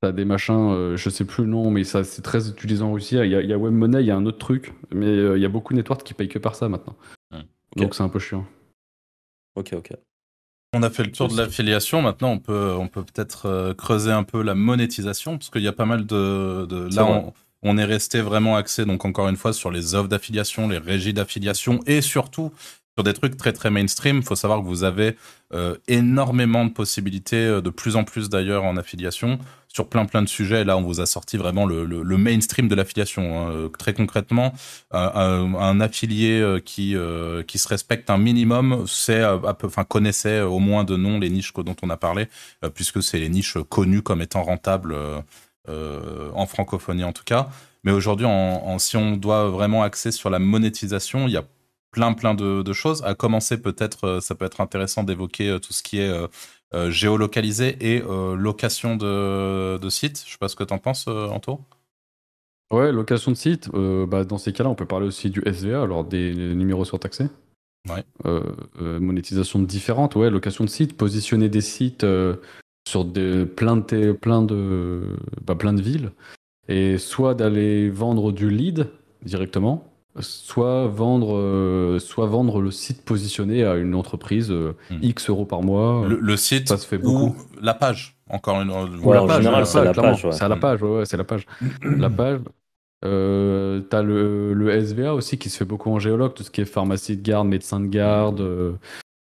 [0.00, 2.92] T'as des machins, euh, je sais plus le nom, mais ça c'est très utilisé en
[2.92, 3.16] Russie.
[3.16, 5.36] Il y a, il y a WebMoney, il y a un autre truc, mais euh,
[5.36, 6.96] il y a beaucoup de networks qui payent que par ça maintenant.
[7.76, 8.46] Donc c'est un peu chiant.
[9.56, 9.92] Ok, ok.
[10.74, 12.02] On a fait le tour de l'affiliation.
[12.02, 15.68] Maintenant, on peut, on peut peut-être euh, creuser un peu la monétisation, parce qu'il y
[15.68, 16.66] a pas mal de.
[16.66, 17.32] de- là, on,
[17.62, 21.12] on est resté vraiment axé, donc encore une fois, sur les offres d'affiliation, les régies
[21.12, 22.52] d'affiliation, et surtout
[22.98, 24.24] sur des trucs très très mainstream.
[24.24, 25.14] Faut savoir que vous avez
[25.54, 30.20] euh, énormément de possibilités, euh, de plus en plus d'ailleurs en affiliation, sur plein plein
[30.22, 30.64] de sujets.
[30.64, 33.22] Là, on vous a sorti vraiment le, le- mainstream de l'affiliation.
[33.38, 33.50] hein.
[33.52, 34.52] Euh, Très concrètement,
[34.90, 40.96] un, affilié qui, euh, qui se respecte un minimum, c'est, enfin, connaissait au moins de
[40.96, 42.26] nom les niches dont on a parlé,
[42.74, 44.96] puisque c'est les niches connues comme étant rentables
[45.68, 47.48] en francophonie en tout cas.
[47.84, 48.26] Mais aujourd'hui,
[48.78, 51.44] si on doit vraiment axer sur la monétisation, il y a
[51.90, 53.02] plein plein de, de choses.
[53.04, 56.10] À commencer peut-être, euh, ça peut être intéressant d'évoquer euh, tout ce qui est
[56.74, 60.22] euh, géolocalisé et euh, location de, de sites.
[60.26, 61.60] Je sais pas ce que tu en penses, Anto.
[62.70, 65.82] Ouais, location de site, euh, bah, dans ces cas-là, on peut parler aussi du SVA,
[65.82, 67.28] alors des numéros surtaxés.
[67.88, 68.04] Ouais.
[68.78, 72.04] Monétisation différente, ouais, location de site, positionner des sites
[72.86, 76.12] sur des, plein, de, plein, de, bah, plein de villes,
[76.68, 78.88] et soit d'aller vendre du lead
[79.24, 84.98] directement, soit vendre, euh, soit vendre le site positionné à une entreprise euh, Hmm.
[85.02, 86.06] X euros par mois.
[86.06, 87.36] Le, le site ça se fait ou beaucoup.
[87.60, 88.16] la page.
[88.30, 88.70] Encore une.
[88.70, 90.32] Ou Ouais, la en page, général, c'est la page, ouais.
[90.32, 91.46] C'est à la page, ouais, ouais, c'est la page.
[91.82, 92.40] la page.
[93.04, 96.60] Euh, t'as le, le SVA aussi qui se fait beaucoup en géologue, tout ce qui
[96.60, 98.72] est pharmacie de garde, médecin de garde, euh,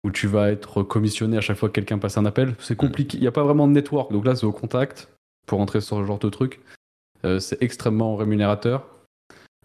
[0.04, 2.54] où tu vas être commissionné à chaque fois que quelqu'un passe un appel.
[2.60, 5.08] C'est compliqué, il n'y a pas vraiment de network, donc là c'est au contact
[5.46, 6.60] pour entrer sur ce genre de truc.
[7.24, 8.86] Euh, c'est extrêmement rémunérateur.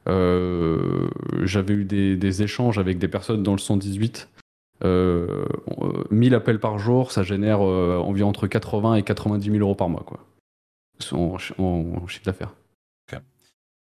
[0.10, 1.08] Euh,
[1.44, 4.30] J'avais eu des, échanges avec des personnes dans le 118.
[4.84, 5.46] Euh,
[5.82, 9.76] euh, 1000 appels par jour, ça génère euh, environ entre 80 et 90 000 euros
[9.76, 10.20] par mois, quoi.
[11.12, 12.54] En, chiffre d'affaires.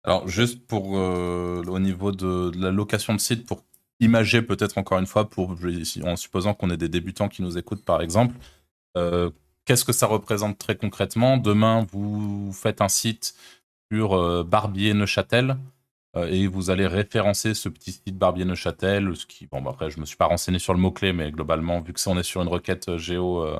[0.06, 3.64] Alors, juste pour euh, au niveau de, la location de site, pour
[4.00, 5.56] imager peut-être encore une fois, pour,
[6.04, 8.36] en supposant qu'on ait des débutants qui nous écoutent par exemple,
[8.96, 9.30] euh,
[9.64, 11.38] qu'est-ce que ça représente très concrètement?
[11.38, 13.34] Demain, vous faites un site
[13.90, 15.54] sur euh, Barbier-Neuchâtel euh,
[16.16, 19.16] et vous allez référencer ce petit site Barbier-Neuchâtel.
[19.16, 21.80] Ce qui, bon, bah, après, je me suis pas renseigné sur le mot-clé, mais globalement,
[21.80, 23.58] vu que ça, on est sur une requête euh, géo, euh,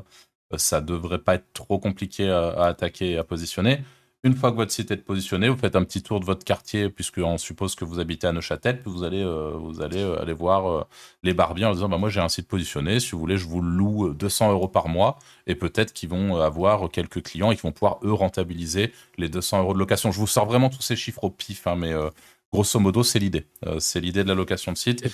[0.57, 3.81] ça devrait pas être trop compliqué à, attaquer et à positionner.
[4.25, 6.89] Une fois que votre site est positionné, vous faites un petit tour de votre quartier,
[6.89, 10.33] puisqu'on suppose que vous habitez à Neuchâtel, puis vous allez, euh, vous allez euh, aller
[10.33, 10.85] voir euh,
[11.23, 13.61] les barbiers en disant bah, Moi, j'ai un site positionné, si vous voulez, je vous
[13.61, 17.65] loue euh, 200 euros par mois, et peut-être qu'ils vont avoir quelques clients et qu'ils
[17.65, 20.11] vont pouvoir, eux, rentabiliser les 200 euros de location.
[20.11, 22.09] Je vous sors vraiment tous ces chiffres au pif, hein, mais euh,
[22.55, 23.47] grosso modo, c'est l'idée.
[23.67, 25.05] Euh, c'est l'idée de la location de site.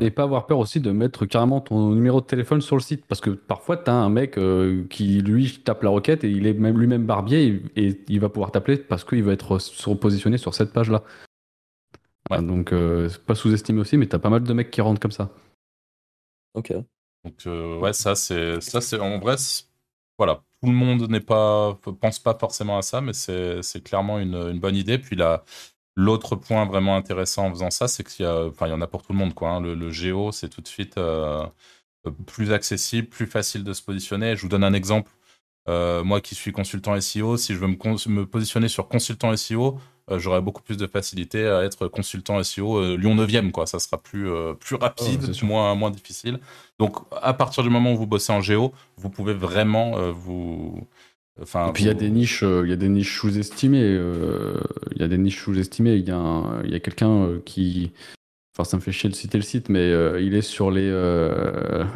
[0.00, 3.04] Et pas avoir peur aussi de mettre carrément ton numéro de téléphone sur le site.
[3.06, 6.46] Parce que parfois, tu as un mec euh, qui, lui, tape la requête et il
[6.46, 9.98] est même lui-même barbier et, et il va pouvoir t'appeler parce qu'il va être sur-
[9.98, 11.02] positionné sur cette page-là.
[12.30, 12.40] Ouais.
[12.40, 15.00] Donc, euh, c'est pas sous-estimé aussi, mais tu as pas mal de mecs qui rentrent
[15.00, 15.30] comme ça.
[16.54, 16.72] Ok.
[17.24, 19.36] Donc euh, ouais, ça c'est ça c'est en vrai
[20.18, 24.18] voilà, tout le monde n'est pas pense pas forcément à ça, mais c'est c'est clairement
[24.18, 24.98] une, une bonne idée.
[24.98, 25.42] Puis la
[25.96, 28.80] L'autre point vraiment intéressant en faisant ça, c'est qu'il y, a, enfin, il y en
[28.80, 29.32] a pour tout le monde.
[29.32, 29.60] Quoi, hein.
[29.60, 31.46] le, géo, c'est tout de suite euh,
[32.26, 34.34] plus accessible, plus facile de se positionner.
[34.34, 35.12] Je vous donne un exemple.
[35.68, 39.78] Euh, moi qui suis consultant SEO, si je veux me, me positionner sur consultant SEO,
[40.10, 43.52] euh, j'aurai beaucoup plus de facilité à être consultant SEO Lyon 9e.
[43.52, 43.66] Quoi.
[43.66, 44.28] Ça sera plus,
[44.58, 46.40] plus rapide, oh, moins, moins difficile.
[46.80, 50.88] Donc à partir du moment où vous bossez en géo, vous pouvez vraiment vous
[51.40, 53.82] et puis il y a des niches, euh, il y a des niches sous-estimées.
[53.82, 54.60] Euh,
[54.92, 55.96] il y a des niches sous-estimées.
[55.96, 57.92] Il y a, il y a quelqu'un euh, qui,
[58.54, 59.90] enfin ça me fait chier de citer le site, mais
[60.22, 60.90] il est sur les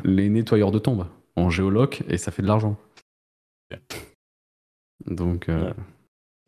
[0.04, 2.76] les nettoyeurs de tombes en géoloc et ça fait de l'argent.
[5.06, 5.48] Donc.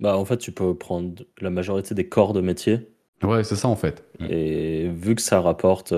[0.00, 2.88] Bah en fait tu peux prendre la majorité des corps de métier.
[3.22, 4.04] Ouais c'est ça en fait.
[4.30, 5.94] Et vu que ça rapporte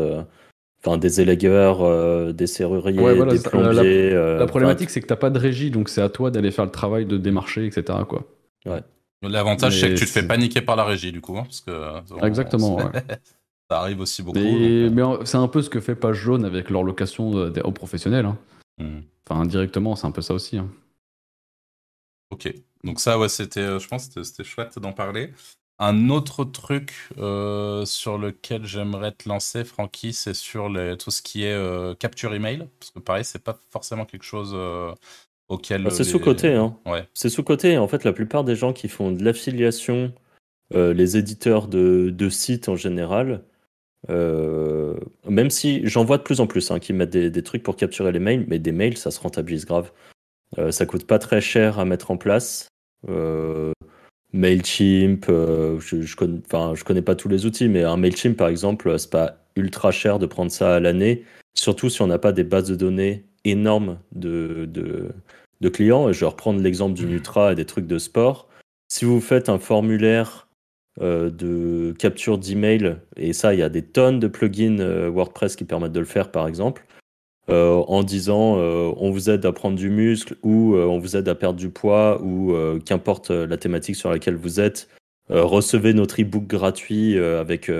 [0.84, 4.10] Enfin, des élégueurs, euh, des serruriers, des plombiers.
[4.10, 6.50] La, euh, problématique, c'est que tu n'as pas de régie, donc c'est à toi d'aller
[6.50, 8.00] faire le travail de démarcher, etc.
[8.08, 8.24] Quoi.
[8.66, 8.82] Ouais.
[9.22, 11.38] L'avantage, c'est que tu te fais paniquer par la régie, du coup.
[11.38, 12.78] Hein, parce que, Exactement.
[13.70, 14.40] ça arrive aussi beaucoup.
[14.40, 14.90] Mais
[15.24, 18.26] c'est un peu ce que fait Page Jaune avec leur location aux professionnels.
[18.26, 18.38] Hein.
[18.78, 19.00] Hmm.
[19.28, 20.58] Enfin, indirectement, c'est un peu ça aussi.
[20.58, 20.68] Hein.
[22.32, 22.52] Ok.
[22.82, 25.32] Donc ça, ouais, c'était, euh, je pense que c'était chouette d'en parler.
[25.84, 31.22] Un autre truc euh, sur lequel j'aimerais te lancer, Francky, c'est sur les, tout ce
[31.22, 32.68] qui est euh, capture email.
[32.78, 34.94] Parce que pareil, c'est pas forcément quelque chose euh,
[35.48, 35.82] auquel.
[35.82, 36.54] Bah, c'est sous-côté.
[36.54, 36.76] Hein.
[36.86, 37.08] Ouais.
[37.14, 37.78] C'est sous-côté.
[37.78, 40.14] En fait, la plupart des gens qui font de l'affiliation,
[40.72, 43.42] les éditeurs de, de, sites en général,
[44.08, 47.74] même si j'en vois de plus en plus hein, qui mettent des, des, trucs pour
[47.74, 49.90] capturer les mails, mais des mails, ça se rentabilise grave.
[50.70, 52.68] ça coûte pas très cher à mettre en place.
[54.32, 58.48] Mailchimp, euh, je, je, connais, je connais pas tous les outils, mais un Mailchimp par
[58.48, 62.32] exemple, c'est pas ultra cher de prendre ça à l'année, surtout si on n'a pas
[62.32, 65.10] des bases de données énormes de, de,
[65.60, 66.12] de clients.
[66.12, 68.48] je vais reprendre l'exemple du Nutra et des trucs de sport.
[68.88, 70.48] Si vous faites un formulaire
[71.00, 75.56] euh, de capture d'email, et ça, il y a des tonnes de plugins euh, WordPress
[75.56, 76.84] qui permettent de le faire par exemple,
[77.48, 81.16] euh, en disant euh, on vous aide à prendre du muscle ou euh, on vous
[81.16, 84.88] aide à perdre du poids ou qu'importe la thématique sur laquelle vous êtes,
[85.28, 87.72] recevez notre e-book gratuit avec où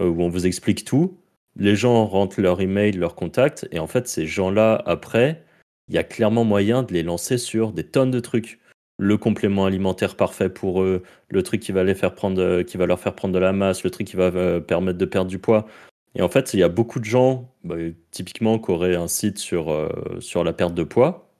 [0.00, 1.18] on vous explique tout.
[1.56, 5.44] Les gens rentrent leur email, leur contact et en fait ces gens-là après,
[5.88, 8.58] il y a clairement moyen de les lancer sur des tonnes de trucs.
[8.98, 12.86] Le complément alimentaire parfait pour eux, le truc qui va les faire prendre, qui va
[12.86, 15.66] leur faire prendre de la masse, le truc qui va permettre de perdre du poids.
[16.14, 17.76] Et en fait, il y a beaucoup de gens, bah,
[18.10, 19.88] typiquement, qui auraient un site sur, euh,
[20.20, 21.30] sur la perte de poids,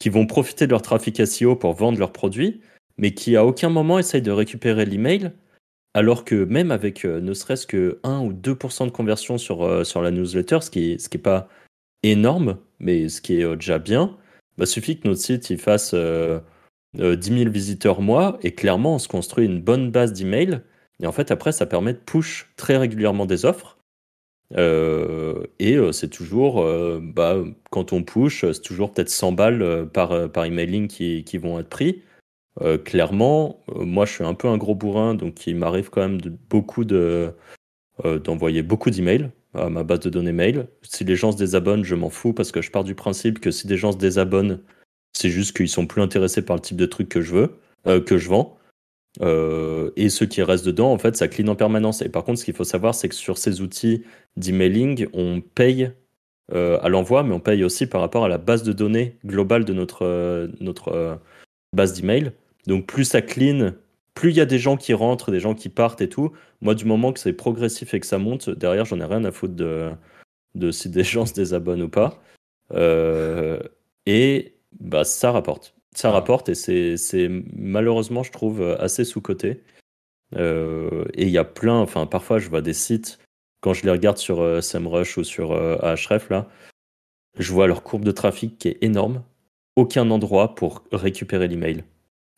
[0.00, 2.60] qui vont profiter de leur trafic SEO pour vendre leurs produits,
[2.96, 5.32] mais qui à aucun moment essayent de récupérer l'email,
[5.94, 9.84] alors que même avec euh, ne serait-ce que 1 ou 2% de conversion sur, euh,
[9.84, 11.48] sur la newsletter, ce qui n'est ce qui pas
[12.02, 14.16] énorme, mais ce qui est déjà bien,
[14.56, 16.40] bah, suffit que notre site il fasse 10
[16.94, 20.60] 000 visiteurs mois, et clairement, on se construit une bonne base d'email.
[21.00, 23.77] Et en fait, après, ça permet de push très régulièrement des offres
[24.56, 27.36] euh, et euh, c'est toujours, euh, bah,
[27.70, 31.68] quand on push, c'est toujours peut-être 100 balles par, par emailing qui, qui vont être
[31.68, 32.02] pris.
[32.84, 36.32] clairement, moi je suis un peu un gros bourrin, donc il m'arrive quand même de,
[36.50, 37.32] beaucoup de,
[38.24, 40.66] d'envoyer beaucoup d'emails à ma base de données mail.
[40.82, 43.50] Si les gens se désabonnent, je m'en fous parce que je pars du principe que
[43.50, 44.60] si des gens se désabonnent,
[45.12, 48.18] c'est juste qu'ils sont plus intéressés par le type de truc que je veux, que
[48.18, 48.57] je vends.
[49.20, 52.02] Euh, et ceux qui restent dedans, en fait, ça clean en permanence.
[52.02, 54.04] Et par contre, ce qu'il faut savoir, c'est que sur ces outils
[54.36, 55.92] d'emailing, on paye
[56.52, 59.64] euh, à l'envoi, mais on paye aussi par rapport à la base de données globale
[59.64, 61.20] de notre, euh, notre
[61.74, 62.32] base d'email.
[62.66, 63.72] Donc plus ça clean,
[64.14, 66.32] plus il y a des gens qui rentrent, des gens qui partent et tout.
[66.60, 69.32] Moi, du moment que c'est progressif et que ça monte, derrière, j'en ai rien à
[69.32, 69.90] foutre de,
[70.54, 72.22] de si des gens se désabonnent ou pas.
[74.06, 79.62] et bah, ça rapporte ça rapporte et c'est malheureusement, je trouve, assez sous-coté.
[80.36, 83.18] Euh, et il y a plein, enfin, parfois je vois des sites,
[83.60, 86.48] quand je les regarde sur euh, SEMrush ou sur euh, Ahref, là,
[87.38, 89.24] je vois leur courbe de trafic qui est énorme.
[89.74, 91.82] Aucun endroit pour récupérer l'email.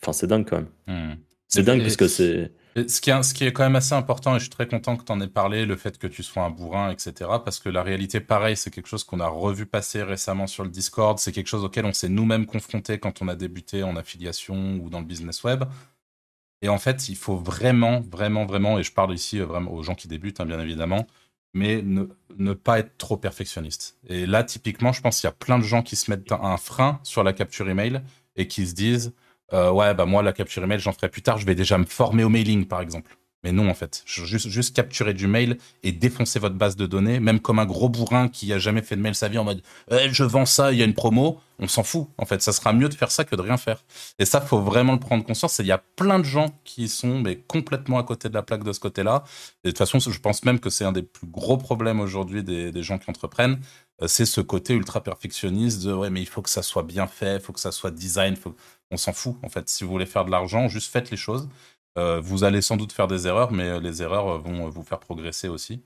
[0.03, 0.69] Enfin, c'est dingue quand même.
[0.87, 1.17] Hmm.
[1.49, 2.53] C'est dingue parce que c'est.
[2.89, 5.21] Ce qui, est, quand même assez important, et je suis très content que tu en
[5.21, 7.31] aies parlé, le fait que tu sois un bourrin, etc.
[7.45, 10.71] Parce que la réalité, pareil, c'est quelque chose qu'on a revu passer récemment sur le
[10.71, 11.19] Discord.
[11.19, 14.91] C'est quelque chose auquel on s'est nous-mêmes confrontés quand on a débuté en affiliation ou
[14.91, 15.65] dans le business web.
[16.63, 19.83] Et en fait, il faut vraiment, vraiment, vraiment, et je parle ici euh, vraiment aux
[19.83, 21.07] gens qui débutent, hein, bien évidemment,
[21.55, 23.99] mais ne, pas être trop perfectionniste.
[24.09, 26.57] Et là, typiquement, je pense qu'il y a plein de gens qui se mettent un
[26.57, 28.03] frein sur la capture email
[28.37, 29.15] et qui se disent
[29.53, 31.39] euh, ouais, bah moi, la capture email, j'en ferai plus tard.
[31.39, 33.17] Je vais déjà me former au mailing, par exemple.
[33.43, 34.03] Mais non, en fait.
[34.05, 37.89] Juste, juste capturer du mail et défoncer votre base de données, même comme un gros
[37.89, 40.73] bourrin qui a jamais fait de mail sa vie en mode eh, je vends ça,
[40.73, 41.41] il y a une promo.
[41.59, 42.09] On s'en fout.
[42.19, 43.85] En fait, ça sera mieux de faire ça que de rien faire.
[44.19, 45.59] Et ça, faut vraiment le prendre conscience.
[45.59, 48.65] Il y a plein de gens qui sont mais, complètement à côté de la plaque
[48.65, 49.25] de ce côté-là.
[49.65, 52.73] De toute façon, je pense même que c'est un des plus gros problèmes aujourd'hui des,
[52.73, 53.61] des gens qui entreprennent.
[54.03, 57.07] Euh, c'est ce côté ultra perfectionniste de ouais, mais il faut que ça soit bien
[57.07, 58.37] fait, il faut que ça soit design.
[58.37, 58.55] Faut...
[58.91, 59.69] On s'en fout, en fait.
[59.69, 61.49] Si vous voulez faire de l'argent, juste faites les choses.
[61.99, 64.83] Euh, vous allez sans doute faire des erreurs, mais euh, les erreurs euh, vont vous
[64.83, 65.83] faire progresser aussi.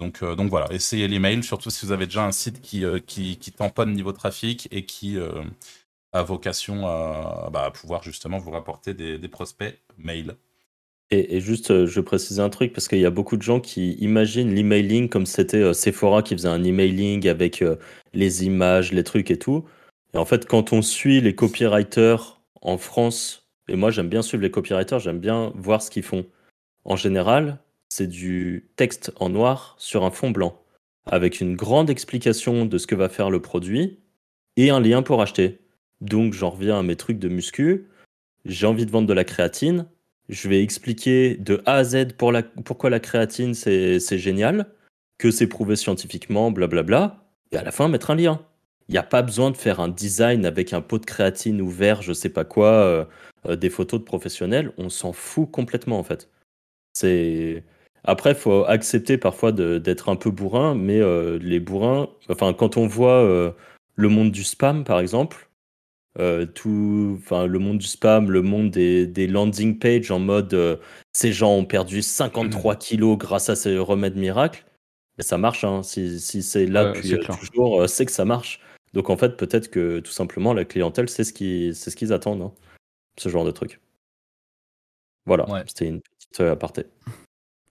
[0.00, 3.50] Donc, donc voilà, essayez l'email, surtout si vous avez déjà un site qui, qui, qui
[3.50, 5.18] tamponne niveau trafic et qui
[6.12, 10.36] a vocation à, bah, pouvoir justement vous rapporter des, prospects mail.
[11.10, 14.54] Et, juste, je précise un truc, parce qu'il y a beaucoup de gens qui imaginent
[14.54, 17.64] l'emailing comme c'était Sephora qui faisait un emailing avec
[18.12, 19.64] les images, les trucs et tout.
[20.14, 24.42] Et en fait, quand on suit les copywriters en France et moi, j'aime bien suivre
[24.42, 26.26] les copywriters, j'aime bien voir ce qu'ils font.
[26.84, 27.58] En général,
[27.90, 30.62] c'est du texte en noir sur un fond blanc,
[31.06, 33.98] avec une grande explication de ce que va faire le produit
[34.56, 35.60] et un lien pour acheter.
[36.00, 37.88] Donc, j'en reviens à mes trucs de muscu.
[38.44, 39.86] J'ai envie de vendre de la créatine.
[40.28, 44.66] Je vais expliquer de A à Z pour la, pourquoi la créatine c'est génial,
[45.18, 47.24] que c'est prouvé scientifiquement, blablabla.
[47.52, 48.40] Et à la fin, mettre un lien.
[48.88, 52.00] Il n'y a pas besoin de faire un design avec un pot de créatine ouvert,
[52.00, 53.04] je sais pas quoi, euh,
[53.46, 56.30] euh, des photos de professionnels, on s'en fout complètement en fait.
[56.94, 57.64] C'est
[58.04, 62.78] après, il faut accepter parfois d'être un peu bourrin, mais euh, les bourrins, enfin, quand
[62.78, 63.54] on voit
[63.96, 65.50] le monde du spam, par exemple,
[66.54, 70.80] tout, enfin, le monde du spam, le monde des, des landing pages en mode
[71.12, 72.78] ces gens ont perdu 53 mmh.
[72.78, 74.64] kilos grâce à ces remèdes miracles,
[75.18, 75.64] mais ça marche.
[75.64, 75.82] Hein.
[75.82, 78.60] Si, si c'est là depuis toujours, c'est que ça marche.
[78.94, 82.42] Donc en fait, peut-être que tout simplement la clientèle, c'est ce qu'ils ce qu'ils attendent.
[82.42, 82.52] Hein
[83.20, 83.80] ce genre de truc.
[85.26, 86.86] Voilà, c'était une petite euh, aparté.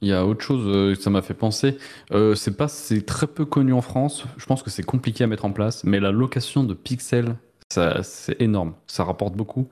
[0.01, 1.77] Il y a autre chose euh, que ça m'a fait penser.
[2.11, 4.25] Euh, c'est pas, c'est très peu connu en France.
[4.37, 7.35] Je pense que c'est compliqué à mettre en place, mais la location de pixels,
[7.73, 8.75] ça, c'est énorme.
[8.85, 9.67] Ça rapporte beaucoup.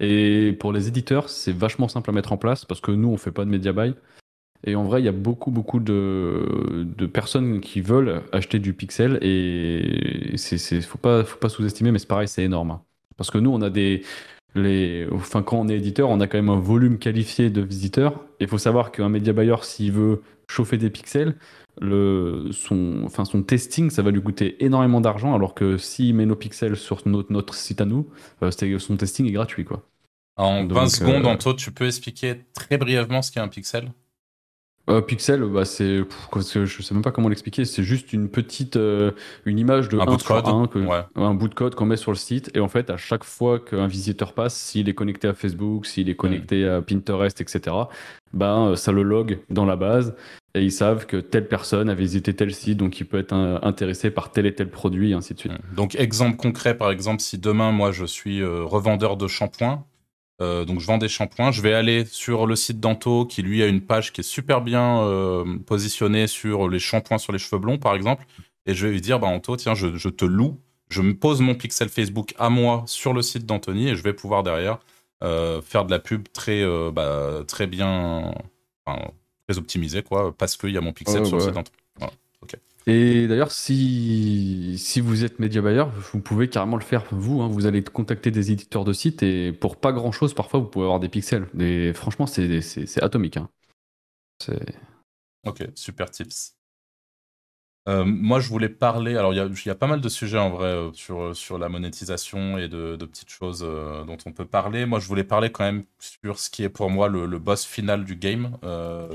[0.00, 3.16] Et pour les éditeurs, c'est vachement simple à mettre en place parce que nous, on
[3.16, 3.94] fait pas de media buy.
[4.64, 8.72] Et en vrai, il y a beaucoup, beaucoup de, de personnes qui veulent acheter du
[8.72, 12.72] pixel et c'est, faut pas, faut pas sous-estimer, mais c'est pareil, c'est énorme.
[12.72, 12.82] Hein.
[13.16, 14.02] Parce que nous, on a des,
[14.54, 18.24] les, enfin, quand on est éditeur, on a quand même un volume qualifié de visiteurs.
[18.40, 21.36] Il faut savoir qu'un média buyer, s'il veut chauffer des pixels,
[21.80, 26.26] le, son, enfin, son testing, ça va lui coûter énormément d'argent, alors que s'il met
[26.26, 28.08] nos pixels sur notre, notre site à nous,
[28.42, 29.64] euh, son testing est gratuit.
[29.64, 29.84] Quoi.
[30.36, 33.92] En 20 secondes, euh, Anto, tu peux expliquer très brièvement ce qu'est un pixel?
[34.88, 36.02] Euh, pixel, bah c'est,
[36.34, 37.64] je sais même pas comment l'expliquer.
[37.64, 39.12] C'est juste une petite, euh,
[39.44, 40.46] une image de un bout de code,
[41.16, 42.50] un bout de code qu'on met sur le site.
[42.54, 46.08] Et en fait, à chaque fois qu'un visiteur passe, s'il est connecté à Facebook, s'il
[46.08, 47.76] est connecté à Pinterest, etc.,
[48.34, 50.14] ben ça le log dans la base
[50.54, 54.10] et ils savent que telle personne a visité tel site, donc il peut être intéressé
[54.10, 55.52] par tel et tel produit, et ainsi de suite.
[55.74, 59.84] Donc exemple concret, par exemple, si demain moi je suis euh, revendeur de shampoing
[60.40, 61.50] euh, donc je vends des shampoings.
[61.50, 64.60] Je vais aller sur le site d'Anto qui lui a une page qui est super
[64.60, 68.24] bien euh, positionnée sur les shampoings sur les cheveux blonds par exemple.
[68.66, 70.60] Et je vais lui dire, bah Anto, tiens, je, te loue.
[70.90, 74.12] Je me pose mon pixel Facebook à moi sur le site d'Anthony et je vais
[74.12, 74.78] pouvoir derrière
[75.24, 78.32] euh, faire de la pub très, bah, très bien,
[78.84, 79.10] enfin,
[79.46, 81.72] très optimisée quoi, parce qu'il y a mon pixel sur le site d'Anto.
[82.90, 87.42] Et d'ailleurs, si, si vous êtes média buyer, vous pouvez carrément le faire vous.
[87.42, 87.48] Hein.
[87.48, 90.86] Vous allez contacter des éditeurs de sites et pour pas grand chose, parfois, vous pouvez
[90.86, 91.48] avoir des pixels.
[91.60, 93.36] Et franchement, c'est atomique.
[93.36, 93.50] Hein.
[95.44, 96.57] Ok, super tips.
[97.88, 99.16] Euh, moi, je voulais parler.
[99.16, 102.58] Alors, il y, a pas mal de sujets en vrai euh, sur, sur la monétisation
[102.58, 104.84] et de, petites choses euh, dont on peut parler.
[104.84, 108.04] Moi, je voulais parler quand même sur ce qui est pour moi le, boss final
[108.04, 108.58] du game,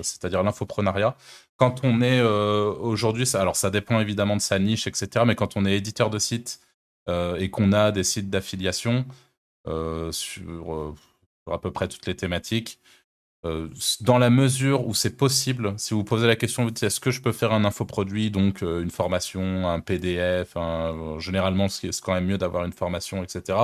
[0.01, 1.15] c'est-à-dire l'infoprenariat.
[1.57, 5.25] Quand on est aujourd'hui, alors ça dépend évidemment de sa niche, etc.
[5.27, 6.59] Mais quand on est éditeur de site
[7.09, 9.05] et qu'on a des sites d'affiliation
[10.12, 10.95] sur,
[11.51, 12.79] à peu près toutes les thématiques,
[13.45, 13.67] euh,
[13.99, 17.34] dans la mesure où c'est possible, si vous posez la question, est-ce que je peux
[17.34, 20.56] faire un infoproduit, donc euh, une formation, un PDF,
[21.19, 23.58] généralement c'est quand même mieux d'avoir une formation, etc.,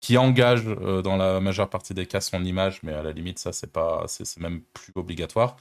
[0.00, 3.38] qui engage euh, dans la majeure partie des cas son image, mais à la limite
[3.38, 5.56] ça c'est pas, c'est même plus obligatoire.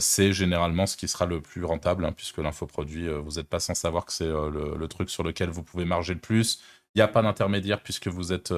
[0.00, 3.74] c'est généralement ce qui sera le plus rentable, hein, puisque l'infoproduit, vous n'êtes pas sans
[3.74, 6.60] savoir que c'est le, truc sur lequel vous pouvez marger le plus.
[6.94, 8.52] Il n'y a pas d'intermédiaire puisque vous êtes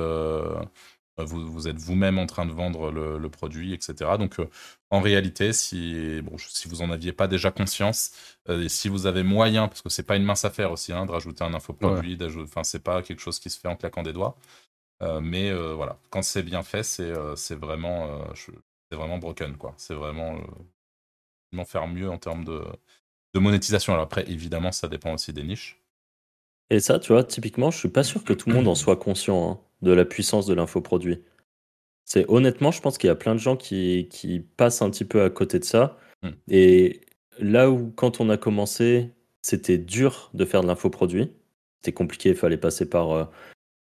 [1.20, 4.16] euh, vous, êtes vous-même en train de vendre le, produit, etc.
[4.18, 4.48] Donc, euh,
[4.90, 8.12] en réalité, si, bon, si vous n'en aviez pas déjà conscience,
[8.48, 11.06] euh, et si vous avez moyen, parce que c'est pas une mince affaire aussi, hein,
[11.06, 12.42] de rajouter un infoproduit, ouais.
[12.42, 14.36] enfin, c'est pas quelque chose qui se fait en claquant des doigts.
[15.22, 19.74] mais voilà, quand c'est bien fait, c'est vraiment, c'est vraiment broken, quoi.
[19.76, 20.40] C'est vraiment
[21.66, 22.62] faire mieux en termes de,
[23.34, 23.92] de monétisation.
[23.92, 25.80] Alors après, évidemment, ça dépend aussi des niches.
[26.70, 28.96] Et ça, tu vois, typiquement, je suis pas sûr que tout le monde en soit
[28.96, 31.22] conscient hein, de la puissance de l'infoproduit.
[32.04, 35.04] C'est honnêtement, je pense qu'il y a plein de gens qui, qui, passent un petit
[35.04, 35.96] peu à côté de ça.
[36.22, 36.30] Hmm.
[36.48, 37.02] Et
[37.38, 39.10] là où, quand on a commencé,
[39.42, 41.30] c'était dur de faire de l'infoproduit.
[41.76, 43.24] C'était compliqué, il fallait passer par euh,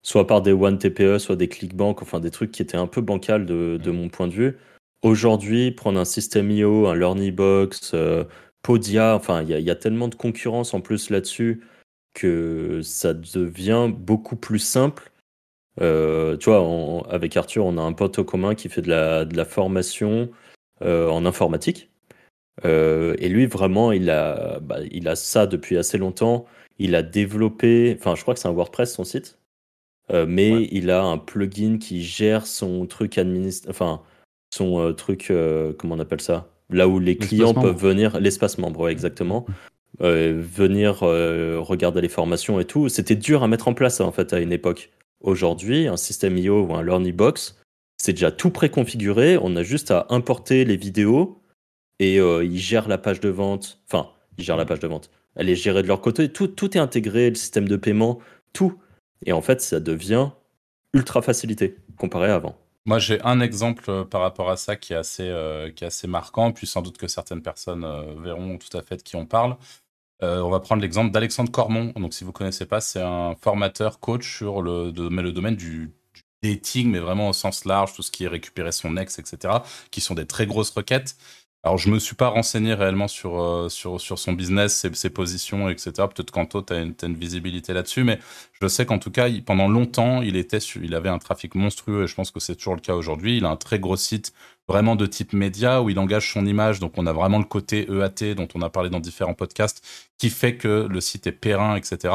[0.04, 3.02] soit par des one TPE, soit des clickbank, enfin des trucs qui étaient un peu
[3.02, 3.96] bancals de, de hmm.
[3.96, 4.58] mon point de vue.
[5.04, 8.26] Aujourd'hui, prendre un système IO, un LearnyBox, euh,
[8.62, 11.64] Podia, enfin, il y, y, a tellement de concurrence en plus là-dessus
[12.14, 15.12] que ça devient beaucoup plus simple.
[15.82, 19.26] Euh, tu vois, avec Arthur, on a un pote au commun qui fait de la,
[19.26, 20.30] de la formation
[20.82, 21.90] euh, en informatique.
[22.66, 26.46] Euh, et lui, vraiment, il a, bah, il a ça depuis assez longtemps.
[26.80, 29.40] Il a développé, enfin, je crois que c'est un WordPress son site,
[30.12, 34.02] mais il a un plugin qui gère son truc administratif, enfin,
[34.54, 35.34] son truc,
[35.78, 36.50] comment on appelle ça?
[36.70, 39.46] Là où les clients peuvent venir, l'espace membre, exactement.
[40.02, 42.88] Euh, venir euh, regarder les formations et tout.
[42.88, 44.92] C'était dur à mettre en place en fait à une époque.
[45.22, 47.58] Aujourd'hui, un système IO ou un Learning Box,
[47.98, 49.38] c'est déjà tout préconfiguré.
[49.42, 51.42] On a juste à importer les vidéos
[52.00, 53.82] et euh, ils gèrent la page de vente.
[53.88, 55.10] Enfin, ils gèrent la page de vente.
[55.36, 56.32] Elle est gérée de leur côté.
[56.32, 58.20] Tout, tout est intégré, le système de paiement,
[58.54, 58.80] tout.
[59.26, 60.30] Et en fait, ça devient
[60.94, 62.56] ultra facilité comparé à avant.
[62.86, 65.30] Moi, j'ai un exemple par rapport à ça qui est assez,
[65.76, 67.86] qui est assez marquant, puis sans doute que certaines personnes
[68.24, 69.58] verront tout à fait de qui on parle.
[70.24, 71.94] Euh, on va prendre l'exemple d'Alexandre Cormon.
[71.96, 75.94] Donc, si vous ne connaissez pas, c'est un formateur coach sur le, le domaine du,
[76.44, 79.56] dating, mais vraiment au sens large, tout ce qui est récupérer son ex, etc.,
[79.92, 81.16] qui sont des très grosses requêtes.
[81.64, 85.92] Alors, je me suis pas renseigné réellement sur, euh, son business, ses, positions, etc.
[85.96, 88.20] Peut-être qu'Anto, tu as, une visibilité là-dessus, mais
[88.54, 92.08] je sais qu'en tout cas, pendant longtemps, il, était, il avait un trafic monstrueux, et
[92.08, 93.38] je pense que c'est toujours le cas aujourd'hui.
[93.38, 94.34] Il a un très gros site
[94.70, 96.80] vraiment de type média où il engage son image.
[96.80, 99.86] Donc, on a vraiment le côté EAT dont on a parlé dans différents podcasts
[100.18, 102.14] qui fait que le site est périn, etc.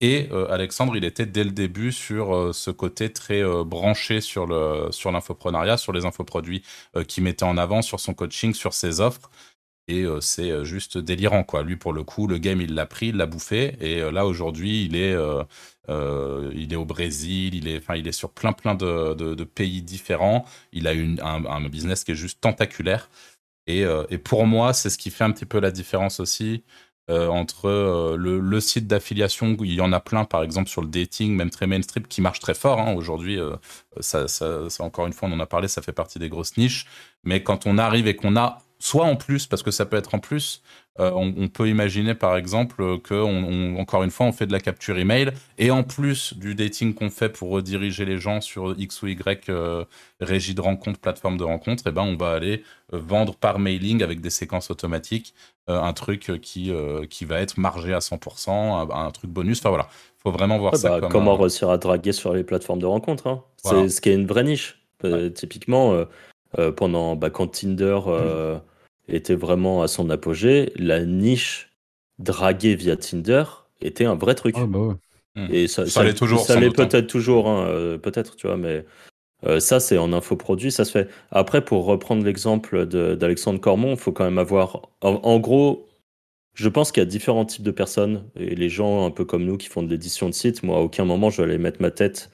[0.00, 4.20] Et euh, Alexandre, il était dès le début sur euh, ce côté très euh, branché
[4.20, 6.62] sur le sur l'infoprenariat, sur les infoproduits
[7.08, 9.30] qu'il mettait en avant, sur son coaching, sur ses offres.
[9.90, 11.62] Et c'est juste délirant, quoi.
[11.62, 13.74] Lui, pour le coup, le game, il l'a pris, il l'a bouffé.
[13.80, 15.16] Et là, aujourd'hui, il est
[15.88, 20.44] il est au Brésil, il est il est sur plein plein de, de, pays différents.
[20.72, 23.08] Il a une, un, un, business qui est juste tentaculaire.
[23.66, 26.64] Et, et pour moi, c'est ce qui fait un petit peu la différence aussi
[27.10, 30.88] euh, entre euh, le, site d'affiliation, il y en a plein, par exemple sur le
[30.88, 32.80] dating, même très mainstream, qui marche très fort.
[32.80, 32.94] Hein.
[32.94, 33.56] Aujourd'hui, euh,
[34.00, 34.26] ça,
[34.80, 36.86] encore une fois, on en a parlé, ça fait partie des grosses niches.
[37.24, 40.14] Mais quand on arrive et qu'on a soit en plus, parce que ça peut être
[40.14, 40.62] en plus,
[41.00, 44.98] on, peut imaginer par exemple que, on, encore une fois, on fait de la capture
[44.98, 49.06] email et en plus du dating qu'on fait pour rediriger les gens sur X ou
[49.06, 49.48] Y
[50.20, 54.02] régie de rencontre, plateforme de rencontre, et eh ben on va aller vendre par mailing
[54.02, 55.34] avec des séquences automatiques
[55.68, 56.72] un truc qui,
[57.10, 59.58] qui va être margé à 100%, un, truc bonus.
[59.58, 59.88] Enfin voilà,
[60.22, 61.00] faut vraiment voir ça.
[61.00, 63.42] Bah, comment réussir à draguer sur les plateformes de rencontre hein.
[63.62, 64.82] C'est ce qui est une vraie niche.
[65.34, 66.04] Typiquement,
[66.76, 67.98] pendant bah, quand Tinder.
[68.06, 68.60] Mmh
[69.08, 71.70] était vraiment à son apogée, la niche
[72.18, 73.44] draguée via Tinder
[73.80, 74.54] était un vrai truc.
[74.58, 74.96] Ah, bah
[75.34, 75.46] hmm.
[75.50, 76.40] Et ça, ça, toujours.
[76.40, 78.84] Ça l'est peut-être toujours, hein, euh, peut-être, tu vois, mais
[79.46, 81.08] euh, ça, c'est en infoproduit, ça se fait.
[81.30, 84.90] Après, pour reprendre l'exemple d'Alexandre Cormon, il faut quand même avoir.
[85.00, 85.86] En, gros,
[86.54, 88.24] je pense qu'il y a différents types de personnes.
[88.36, 90.80] Et les gens un peu comme nous qui font de l'édition de site, moi, à
[90.80, 92.30] aucun moment, je vais aller mettre ma tête.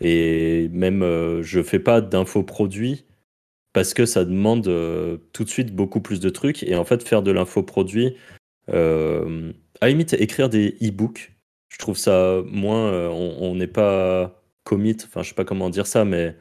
[0.00, 3.04] Et même, euh, je fais pas d'infoproduit
[3.72, 6.62] parce que ça demande euh, tout de suite beaucoup plus de trucs.
[6.62, 8.16] Et en fait, faire de l'infoproduit,
[8.72, 11.34] euh, à limite, écrire des e-books,
[11.68, 13.10] je trouve ça moins.
[13.10, 16.36] On n'est pas commit, enfin, je sais pas comment dire ça, mais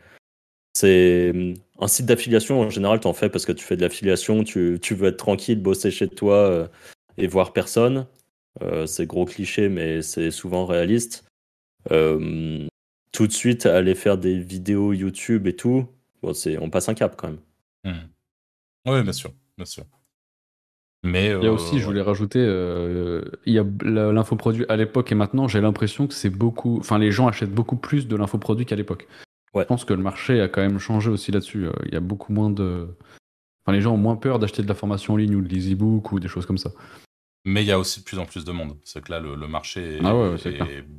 [0.73, 1.31] c'est
[1.79, 4.77] un site d'affiliation en général, tu en fais parce que tu fais de l'affiliation, tu,
[4.91, 6.69] veux être tranquille, bosser chez toi
[7.17, 8.07] et voir personne.
[8.85, 11.23] c'est gros cliché, mais c'est souvent réaliste.
[11.89, 15.87] tout de suite, aller faire des vidéos YouTube et tout,
[16.23, 17.39] on passe un cap quand même.
[17.83, 18.09] Hmm.
[18.85, 19.85] Oui, bien sûr, bien sûr.
[21.05, 24.75] Mais il y a aussi, je euh, voulais rajouter, euh, il y a l'infoproduit à
[24.75, 28.15] l'époque et maintenant, j'ai l'impression que c'est beaucoup, enfin les gens achètent beaucoup plus de
[28.15, 29.07] l'infoproduit qu'à l'époque.
[29.55, 31.67] Je pense que le marché a quand même changé aussi là-dessus.
[31.67, 32.87] Euh, il y a beaucoup moins de,
[33.63, 36.11] enfin les gens ont moins peur d'acheter de la formation en ligne ou des e-books
[36.11, 36.71] ou des choses comme ça.
[37.45, 38.75] Mais il y a aussi de plus en plus de monde.
[38.83, 40.13] C'est que là, le, marché est, ah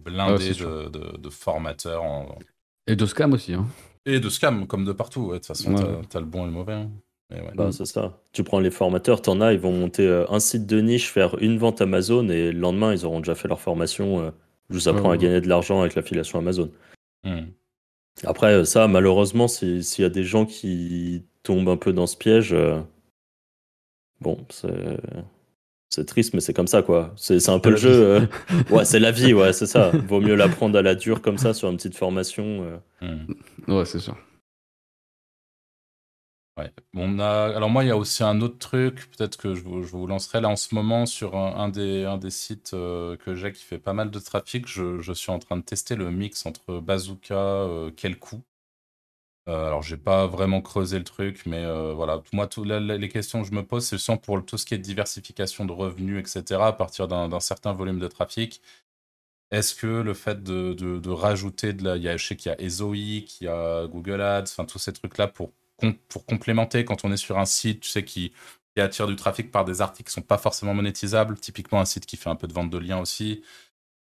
[0.05, 2.05] blindé ah de, formateurs.
[2.87, 3.55] Et de scam aussi.
[3.55, 3.67] Hein.
[4.05, 5.33] Et de scam, comme de partout.
[5.33, 5.75] De toute façon,
[6.09, 6.75] t'as, le bon et le mauvais.
[6.75, 6.93] Hein.
[7.31, 8.21] Bah, c'est ça.
[8.33, 11.37] Tu prends les formateurs, t'en as, ils vont monter euh, un site de niche, faire
[11.43, 14.21] une vente Amazon et le lendemain, ils auront déjà fait leur formation.
[14.21, 14.31] Euh,
[14.71, 16.71] je vous apprends à gagner de l'argent avec l'affiliation Amazon.
[17.25, 17.47] Hmm.
[18.25, 22.17] Après, euh, ça, malheureusement, s'il y a des gens qui tombes un peu dans ce
[22.17, 22.53] piège.
[22.53, 22.81] euh,
[24.21, 24.99] Bon, c'est.
[25.89, 27.13] C'est triste, mais c'est comme ça, quoi.
[27.17, 27.91] C'est c'est un peu le jeu.
[27.93, 28.21] euh,
[28.71, 29.91] Ouais, c'est la vie, ouais, c'est ça.
[30.09, 32.65] Vaut mieux l'apprendre à la dure comme ça sur une petite formation.
[33.03, 33.07] euh.
[33.69, 33.73] Hmm.
[33.73, 34.17] Ouais, c'est sûr.
[36.57, 36.73] Ouais.
[36.95, 37.55] On a...
[37.55, 40.49] Alors moi, il y a aussi un autre truc, peut-être que je vous, lancerai là
[40.49, 44.19] en ce moment sur un, des, sites euh, que j'ai qui fait pas mal de
[44.19, 44.67] trafic.
[44.67, 48.43] Je, suis en train de tester le mix entre Bazooka, euh, quel coup.
[49.49, 52.23] Euh, alors, j'ai pas vraiment creusé le truc, mais euh, voilà.
[52.33, 52.49] Moi,
[52.81, 55.73] les questions que je me pose, c'est sans pour tout ce qui est diversification de
[55.73, 58.61] revenus, etc., à partir d'un certain volume de trafic.
[59.53, 62.17] Est-ce que le fait de, rajouter de la.
[62.17, 65.29] Je sais qu'il y a Ezoic, il y a Google Ads, enfin tous ces trucs-là
[65.29, 68.33] pour, com- pour complémenter quand on est sur un site, tu sais, qui,
[68.75, 72.07] qui attire du trafic par des articles qui sont pas forcément monétisables, typiquement un site
[72.07, 73.43] qui fait un peu de vente de liens aussi.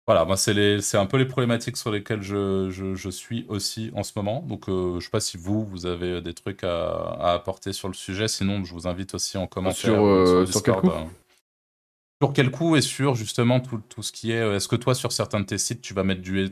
[0.06, 3.44] Voilà, moi, c'est les- c'est un peu les problématiques sur lesquelles je, je, je suis
[3.48, 4.42] aussi en ce moment.
[4.42, 7.88] Donc, euh, je sais pas si vous, vous avez des trucs à, à apporter sur
[7.88, 8.26] le sujet.
[8.28, 9.92] Sinon, je vous invite aussi en commentaire.
[9.92, 10.90] Sur, euh, le sur quel Discord, coup?
[10.90, 11.04] euh,
[12.20, 14.40] sur quel coup et sur justement tout, tout ce qui est.
[14.40, 16.48] euh, Est-ce que toi, sur certains de tes sites, tu vas mettre du.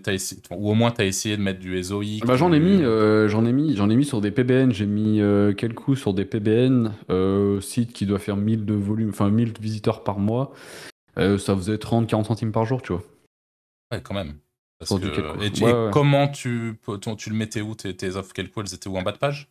[0.52, 3.28] ou au moins, tu as essayé de mettre du ESOI Bah, j'en ai mis, euh,
[3.28, 4.72] j'en ai mis, j'en ai mis sur des PBN.
[4.72, 8.74] J'ai mis euh, quelques coups sur des PBN, euh, site qui doit faire 1000 de
[8.74, 10.52] volume, enfin 1000 visiteurs par mois.
[11.16, 13.02] Ça faisait 30-40 centimes par jour, tu vois.
[13.90, 14.34] Ouais, quand même.
[14.78, 15.90] Parce que- quel et, tu- Ouais, et ouais.
[15.90, 16.78] comment tu,
[17.16, 18.32] tu le mettais où tes, tes offres?
[18.34, 18.96] Quel coup Elles étaient où?
[18.98, 19.48] En bas de page?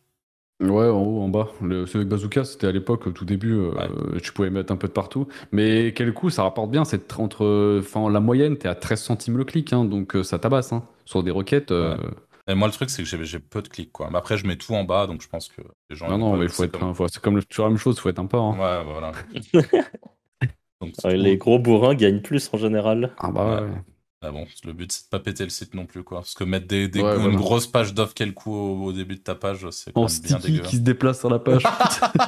[0.60, 1.48] Ouais, en haut, en bas.
[1.60, 4.20] Le, celui avec Bazooka, c'était à l'époque, au tout début, euh, Ouais.
[4.22, 5.28] tu pouvais mettre un peu de partout.
[5.52, 6.84] Mais quel coup, ça rapporte bien.
[6.86, 10.22] C'est tr- entre, enfin, la moyenne, t'es à 13 centimes le clic, hein, donc euh,
[10.22, 10.72] ça tabasse.
[10.72, 10.84] Hein.
[11.04, 11.96] Sur des requêtes, euh,
[12.48, 13.92] Et moi, le truc, c'est que j'ai j'ai peu de clics.
[13.92, 14.08] Quoi.
[14.10, 16.08] Mais après, je mets tout en bas, donc je pense que les gens.
[16.08, 17.70] non, non, mais il faut c'est être, comme- un- faut- c'est comme le- toujours la
[17.70, 18.38] même chose, faut être un pas.
[18.38, 18.52] Hein.
[18.52, 19.12] Ouais, voilà.
[20.80, 23.14] donc, Ouais, Les gros bourrins gagnent plus en général.
[23.18, 23.68] Ah bah ouais.
[23.68, 23.82] Ouais.
[24.22, 26.18] Ah bon, le but, c'est de pas péter le site non plus, quoi.
[26.20, 27.36] Parce que mettre des, des- Ouais, une voilà.
[27.36, 30.20] grosse page d'offres quel coup au, au début de ta page, c'est quand En même
[30.24, 30.62] bien dégueu.
[30.62, 31.62] qui se déplace sur la page.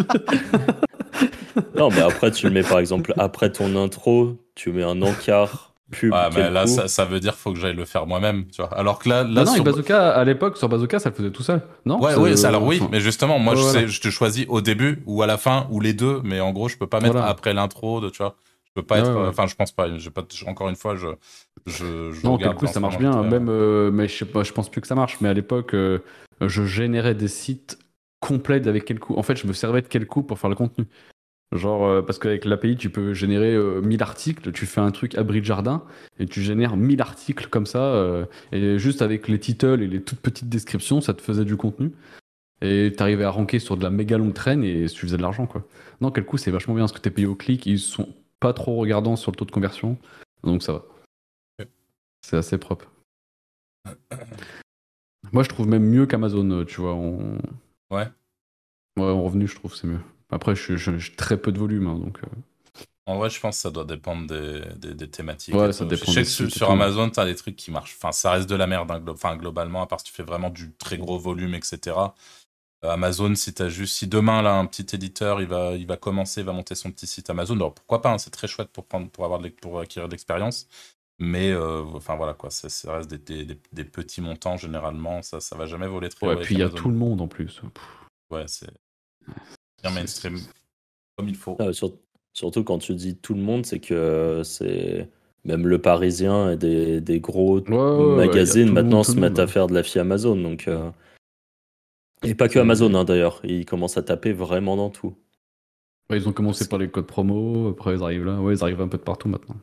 [1.75, 5.73] Non, mais après, tu le mets par exemple après ton intro, tu mets un encart
[5.91, 6.13] pub.
[6.15, 8.63] Ah, mais là, ça, ça veut dire qu'il faut que j'aille le faire moi-même, tu
[8.63, 8.73] vois.
[8.77, 9.65] Alors que là, là non, sur...
[9.65, 11.63] Bazooka, à l'époque, sur Bazooka, ça le faisait tout seul.
[11.85, 12.01] Non?
[12.01, 13.81] Ouais, oui, ça, alors oui, enfin, mais justement, moi, Ouais, je, voilà.
[13.81, 16.53] sais, je te choisis au début ou à la fin ou les deux, mais en
[16.53, 17.29] gros, je peux pas mettre Voilà.
[17.29, 18.37] après l'intro, de, tu vois.
[18.81, 19.29] Pas être, ouais.
[19.29, 19.89] enfin, je pense pas.
[20.47, 21.07] Encore une fois, je,
[21.67, 23.23] je, je Non, regarde quel coup, ça marche bien.
[23.23, 25.21] te- Même, euh, mais je sais pas, je pense plus que ça marche.
[25.21, 25.99] Mais à l'époque, euh,
[26.41, 27.79] je générais des sites
[28.21, 29.15] complets avec quel coup.
[29.17, 30.87] En fait, je me servais de quel coup pour faire le contenu.
[31.55, 35.15] Genre, euh, parce qu'avec l'API, tu peux générer euh, 1000 articles, tu fais un truc
[35.15, 35.83] abri de jardin,
[36.19, 40.03] et tu génères 1000 articles comme ça, euh, et juste avec les titles et les
[40.03, 41.93] toutes petites descriptions, ça te faisait du contenu.
[42.61, 45.47] Et t'arrivais à ranker sur de la méga longue traîne, et tu faisais de l'argent,
[45.47, 45.65] quoi.
[46.03, 48.09] Non, quel coup, c'est vachement bien, parce que t'es payé au clic, ils sont
[48.41, 49.97] pas trop regardants sur le taux de conversion,
[50.43, 50.83] donc ça va.
[52.23, 52.91] C'est assez propre.
[55.33, 56.95] Moi, je trouve même mieux qu'Amazon, euh, tu vois.
[56.95, 57.19] En...
[57.91, 58.07] Ouais.
[58.97, 60.01] Ouais, en revenu, je trouve c'est mieux.
[60.31, 62.19] Après, je j'ai très peu de volume, hein, donc.
[62.25, 65.55] euh, En vrai, je pense que ça doit dépendre des, des, des thématiques.
[65.55, 66.71] Ouais, ça dépend Je sais que sur, sur.
[66.71, 67.97] Amazon, tu as des trucs qui marchent.
[67.97, 70.23] Enfin, ça reste de la merde, hein, glo- enfin, globalement, à part si tu fais
[70.23, 71.97] vraiment du très gros volume, etc.
[72.85, 75.97] Euh, Amazon, si t'as juste, si demain là un petit éditeur, il va, il va
[75.97, 77.55] commencer, il va monter son petit site Amazon.
[77.57, 80.13] Alors pourquoi pas hein, C'est très chouette pour prendre, pour avoir, de pour acquérir de
[80.13, 80.69] l'expérience.
[81.19, 85.23] Mais euh, enfin voilà quoi, ça, ça reste des, des- des- des petits montants généralement.
[85.23, 87.27] Ça, ça va jamais voler Ouais, avec puis il y a tout le monde en
[87.27, 87.61] plus.
[87.61, 87.85] Pff,
[88.31, 88.71] Ouais, c'est
[89.83, 90.39] bien mainstream
[91.17, 91.57] comme il faut.
[91.59, 91.95] Ah, sur-
[92.33, 95.09] surtout quand tu dis tout le monde, c'est que euh, c'est
[95.45, 99.39] même le Parisien et des, des gros Ouais, ouais, magazines monde, maintenant tout se mettent
[99.41, 100.37] à faire de la fille Amazon.
[100.37, 100.91] Donc, euh,
[102.25, 105.15] Et pas que C'est- Amazon hein, d'ailleurs, ils commencent à taper vraiment dans tout.
[106.11, 108.41] Ouais, ils ont commencé par les codes promo, après ils arrivent là.
[108.41, 109.57] Ouais, ils arrivent un peu de partout maintenant.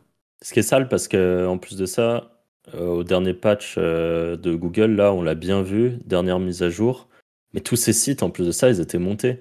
[0.44, 2.32] Ce qui est sale parce que en plus de ça,
[2.76, 6.70] euh, au dernier patch euh, de Google, là, on l'a bien vu, dernière mise à
[6.70, 7.08] jour.
[7.54, 9.40] Mais tous ces sites, en plus de ça, ils étaient montés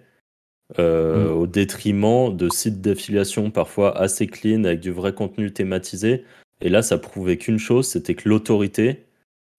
[0.79, 1.37] euh, Mm.
[1.37, 6.25] au détriment de sites d'affiliation parfois assez clean avec du vrai contenu thématisé.
[6.63, 9.05] Et là, ça prouvait qu'une chose, c'était que l'autorité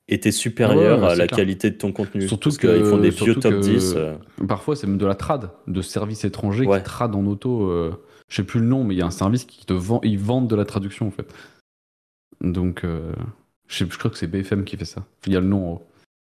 [0.08, 1.38] était supérieure Ouais, ouais, à la clair.
[1.38, 2.28] qualité de ton contenu.
[2.28, 3.94] Surtout parce qu'ils font des vieux top que- 10.
[3.96, 4.16] euh,
[4.48, 6.78] Parfois, c'est même de la trad, de services étrangers Ouais.
[6.80, 7.70] qui tradent en auto.
[7.70, 7.92] euh,
[8.28, 10.18] je sais plus le nom, mais il y a un service qui te vend, ils
[10.20, 11.34] vendent de la traduction en fait.
[12.42, 13.14] Donc, euh,
[13.68, 15.06] je, sais- je crois que c'est BFM qui fait ça.
[15.28, 15.88] Il y a le nom en haut.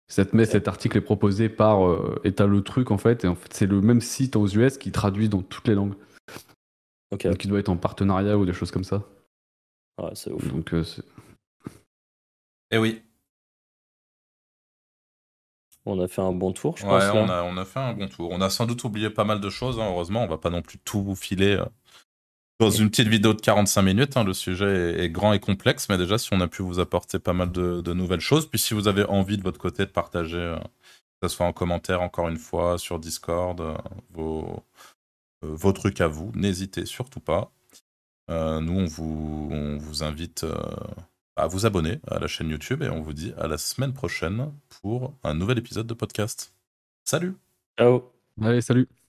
[0.08, 1.86] Cette, mais cet article est proposé par.
[1.86, 4.48] Euh, et t'as le truc en fait, et en fait, c'est le même site aux
[4.48, 5.94] US qui traduit dans toutes les langues.
[7.12, 9.04] Ok, Donc, il doit être en partenariat ou des choses comme ça.
[10.02, 10.46] ouais, c'est ouf.
[10.48, 11.02] Donc, euh, c'est-
[12.72, 13.02] Et oui,
[15.86, 17.02] On a fait un bon tour, je Ouais, pense.
[17.14, 18.28] on a, on a fait un bon tour.
[18.32, 20.22] On a sans doute oublié pas mal de choses, hein, heureusement.
[20.22, 21.64] On va pas non plus tout vous filer euh,
[22.60, 24.16] dans une petite vidéo de 45 minutes.
[24.16, 24.24] hein.
[24.24, 24.66] Le sujet
[24.98, 27.50] est, est grand et complexe, mais déjà, si on a pu vous apporter pas mal
[27.50, 30.56] de, de nouvelles choses, puis si vous avez envie de votre côté de partager euh,
[31.22, 33.76] Que ce soit en commentaire, encore une fois, sur Discord,
[34.10, 34.62] vos,
[35.42, 36.30] vos trucs à vous.
[36.34, 37.50] N'hésitez surtout pas.
[38.28, 40.44] nous, on vous, on vous invite
[41.36, 44.52] à vous abonner à la chaîne YouTube et on vous dit à la semaine prochaine
[44.82, 46.54] pour un nouvel épisode de podcast.
[47.04, 47.34] Salut!
[47.78, 48.12] Ciao!
[48.42, 48.99] Allez, salut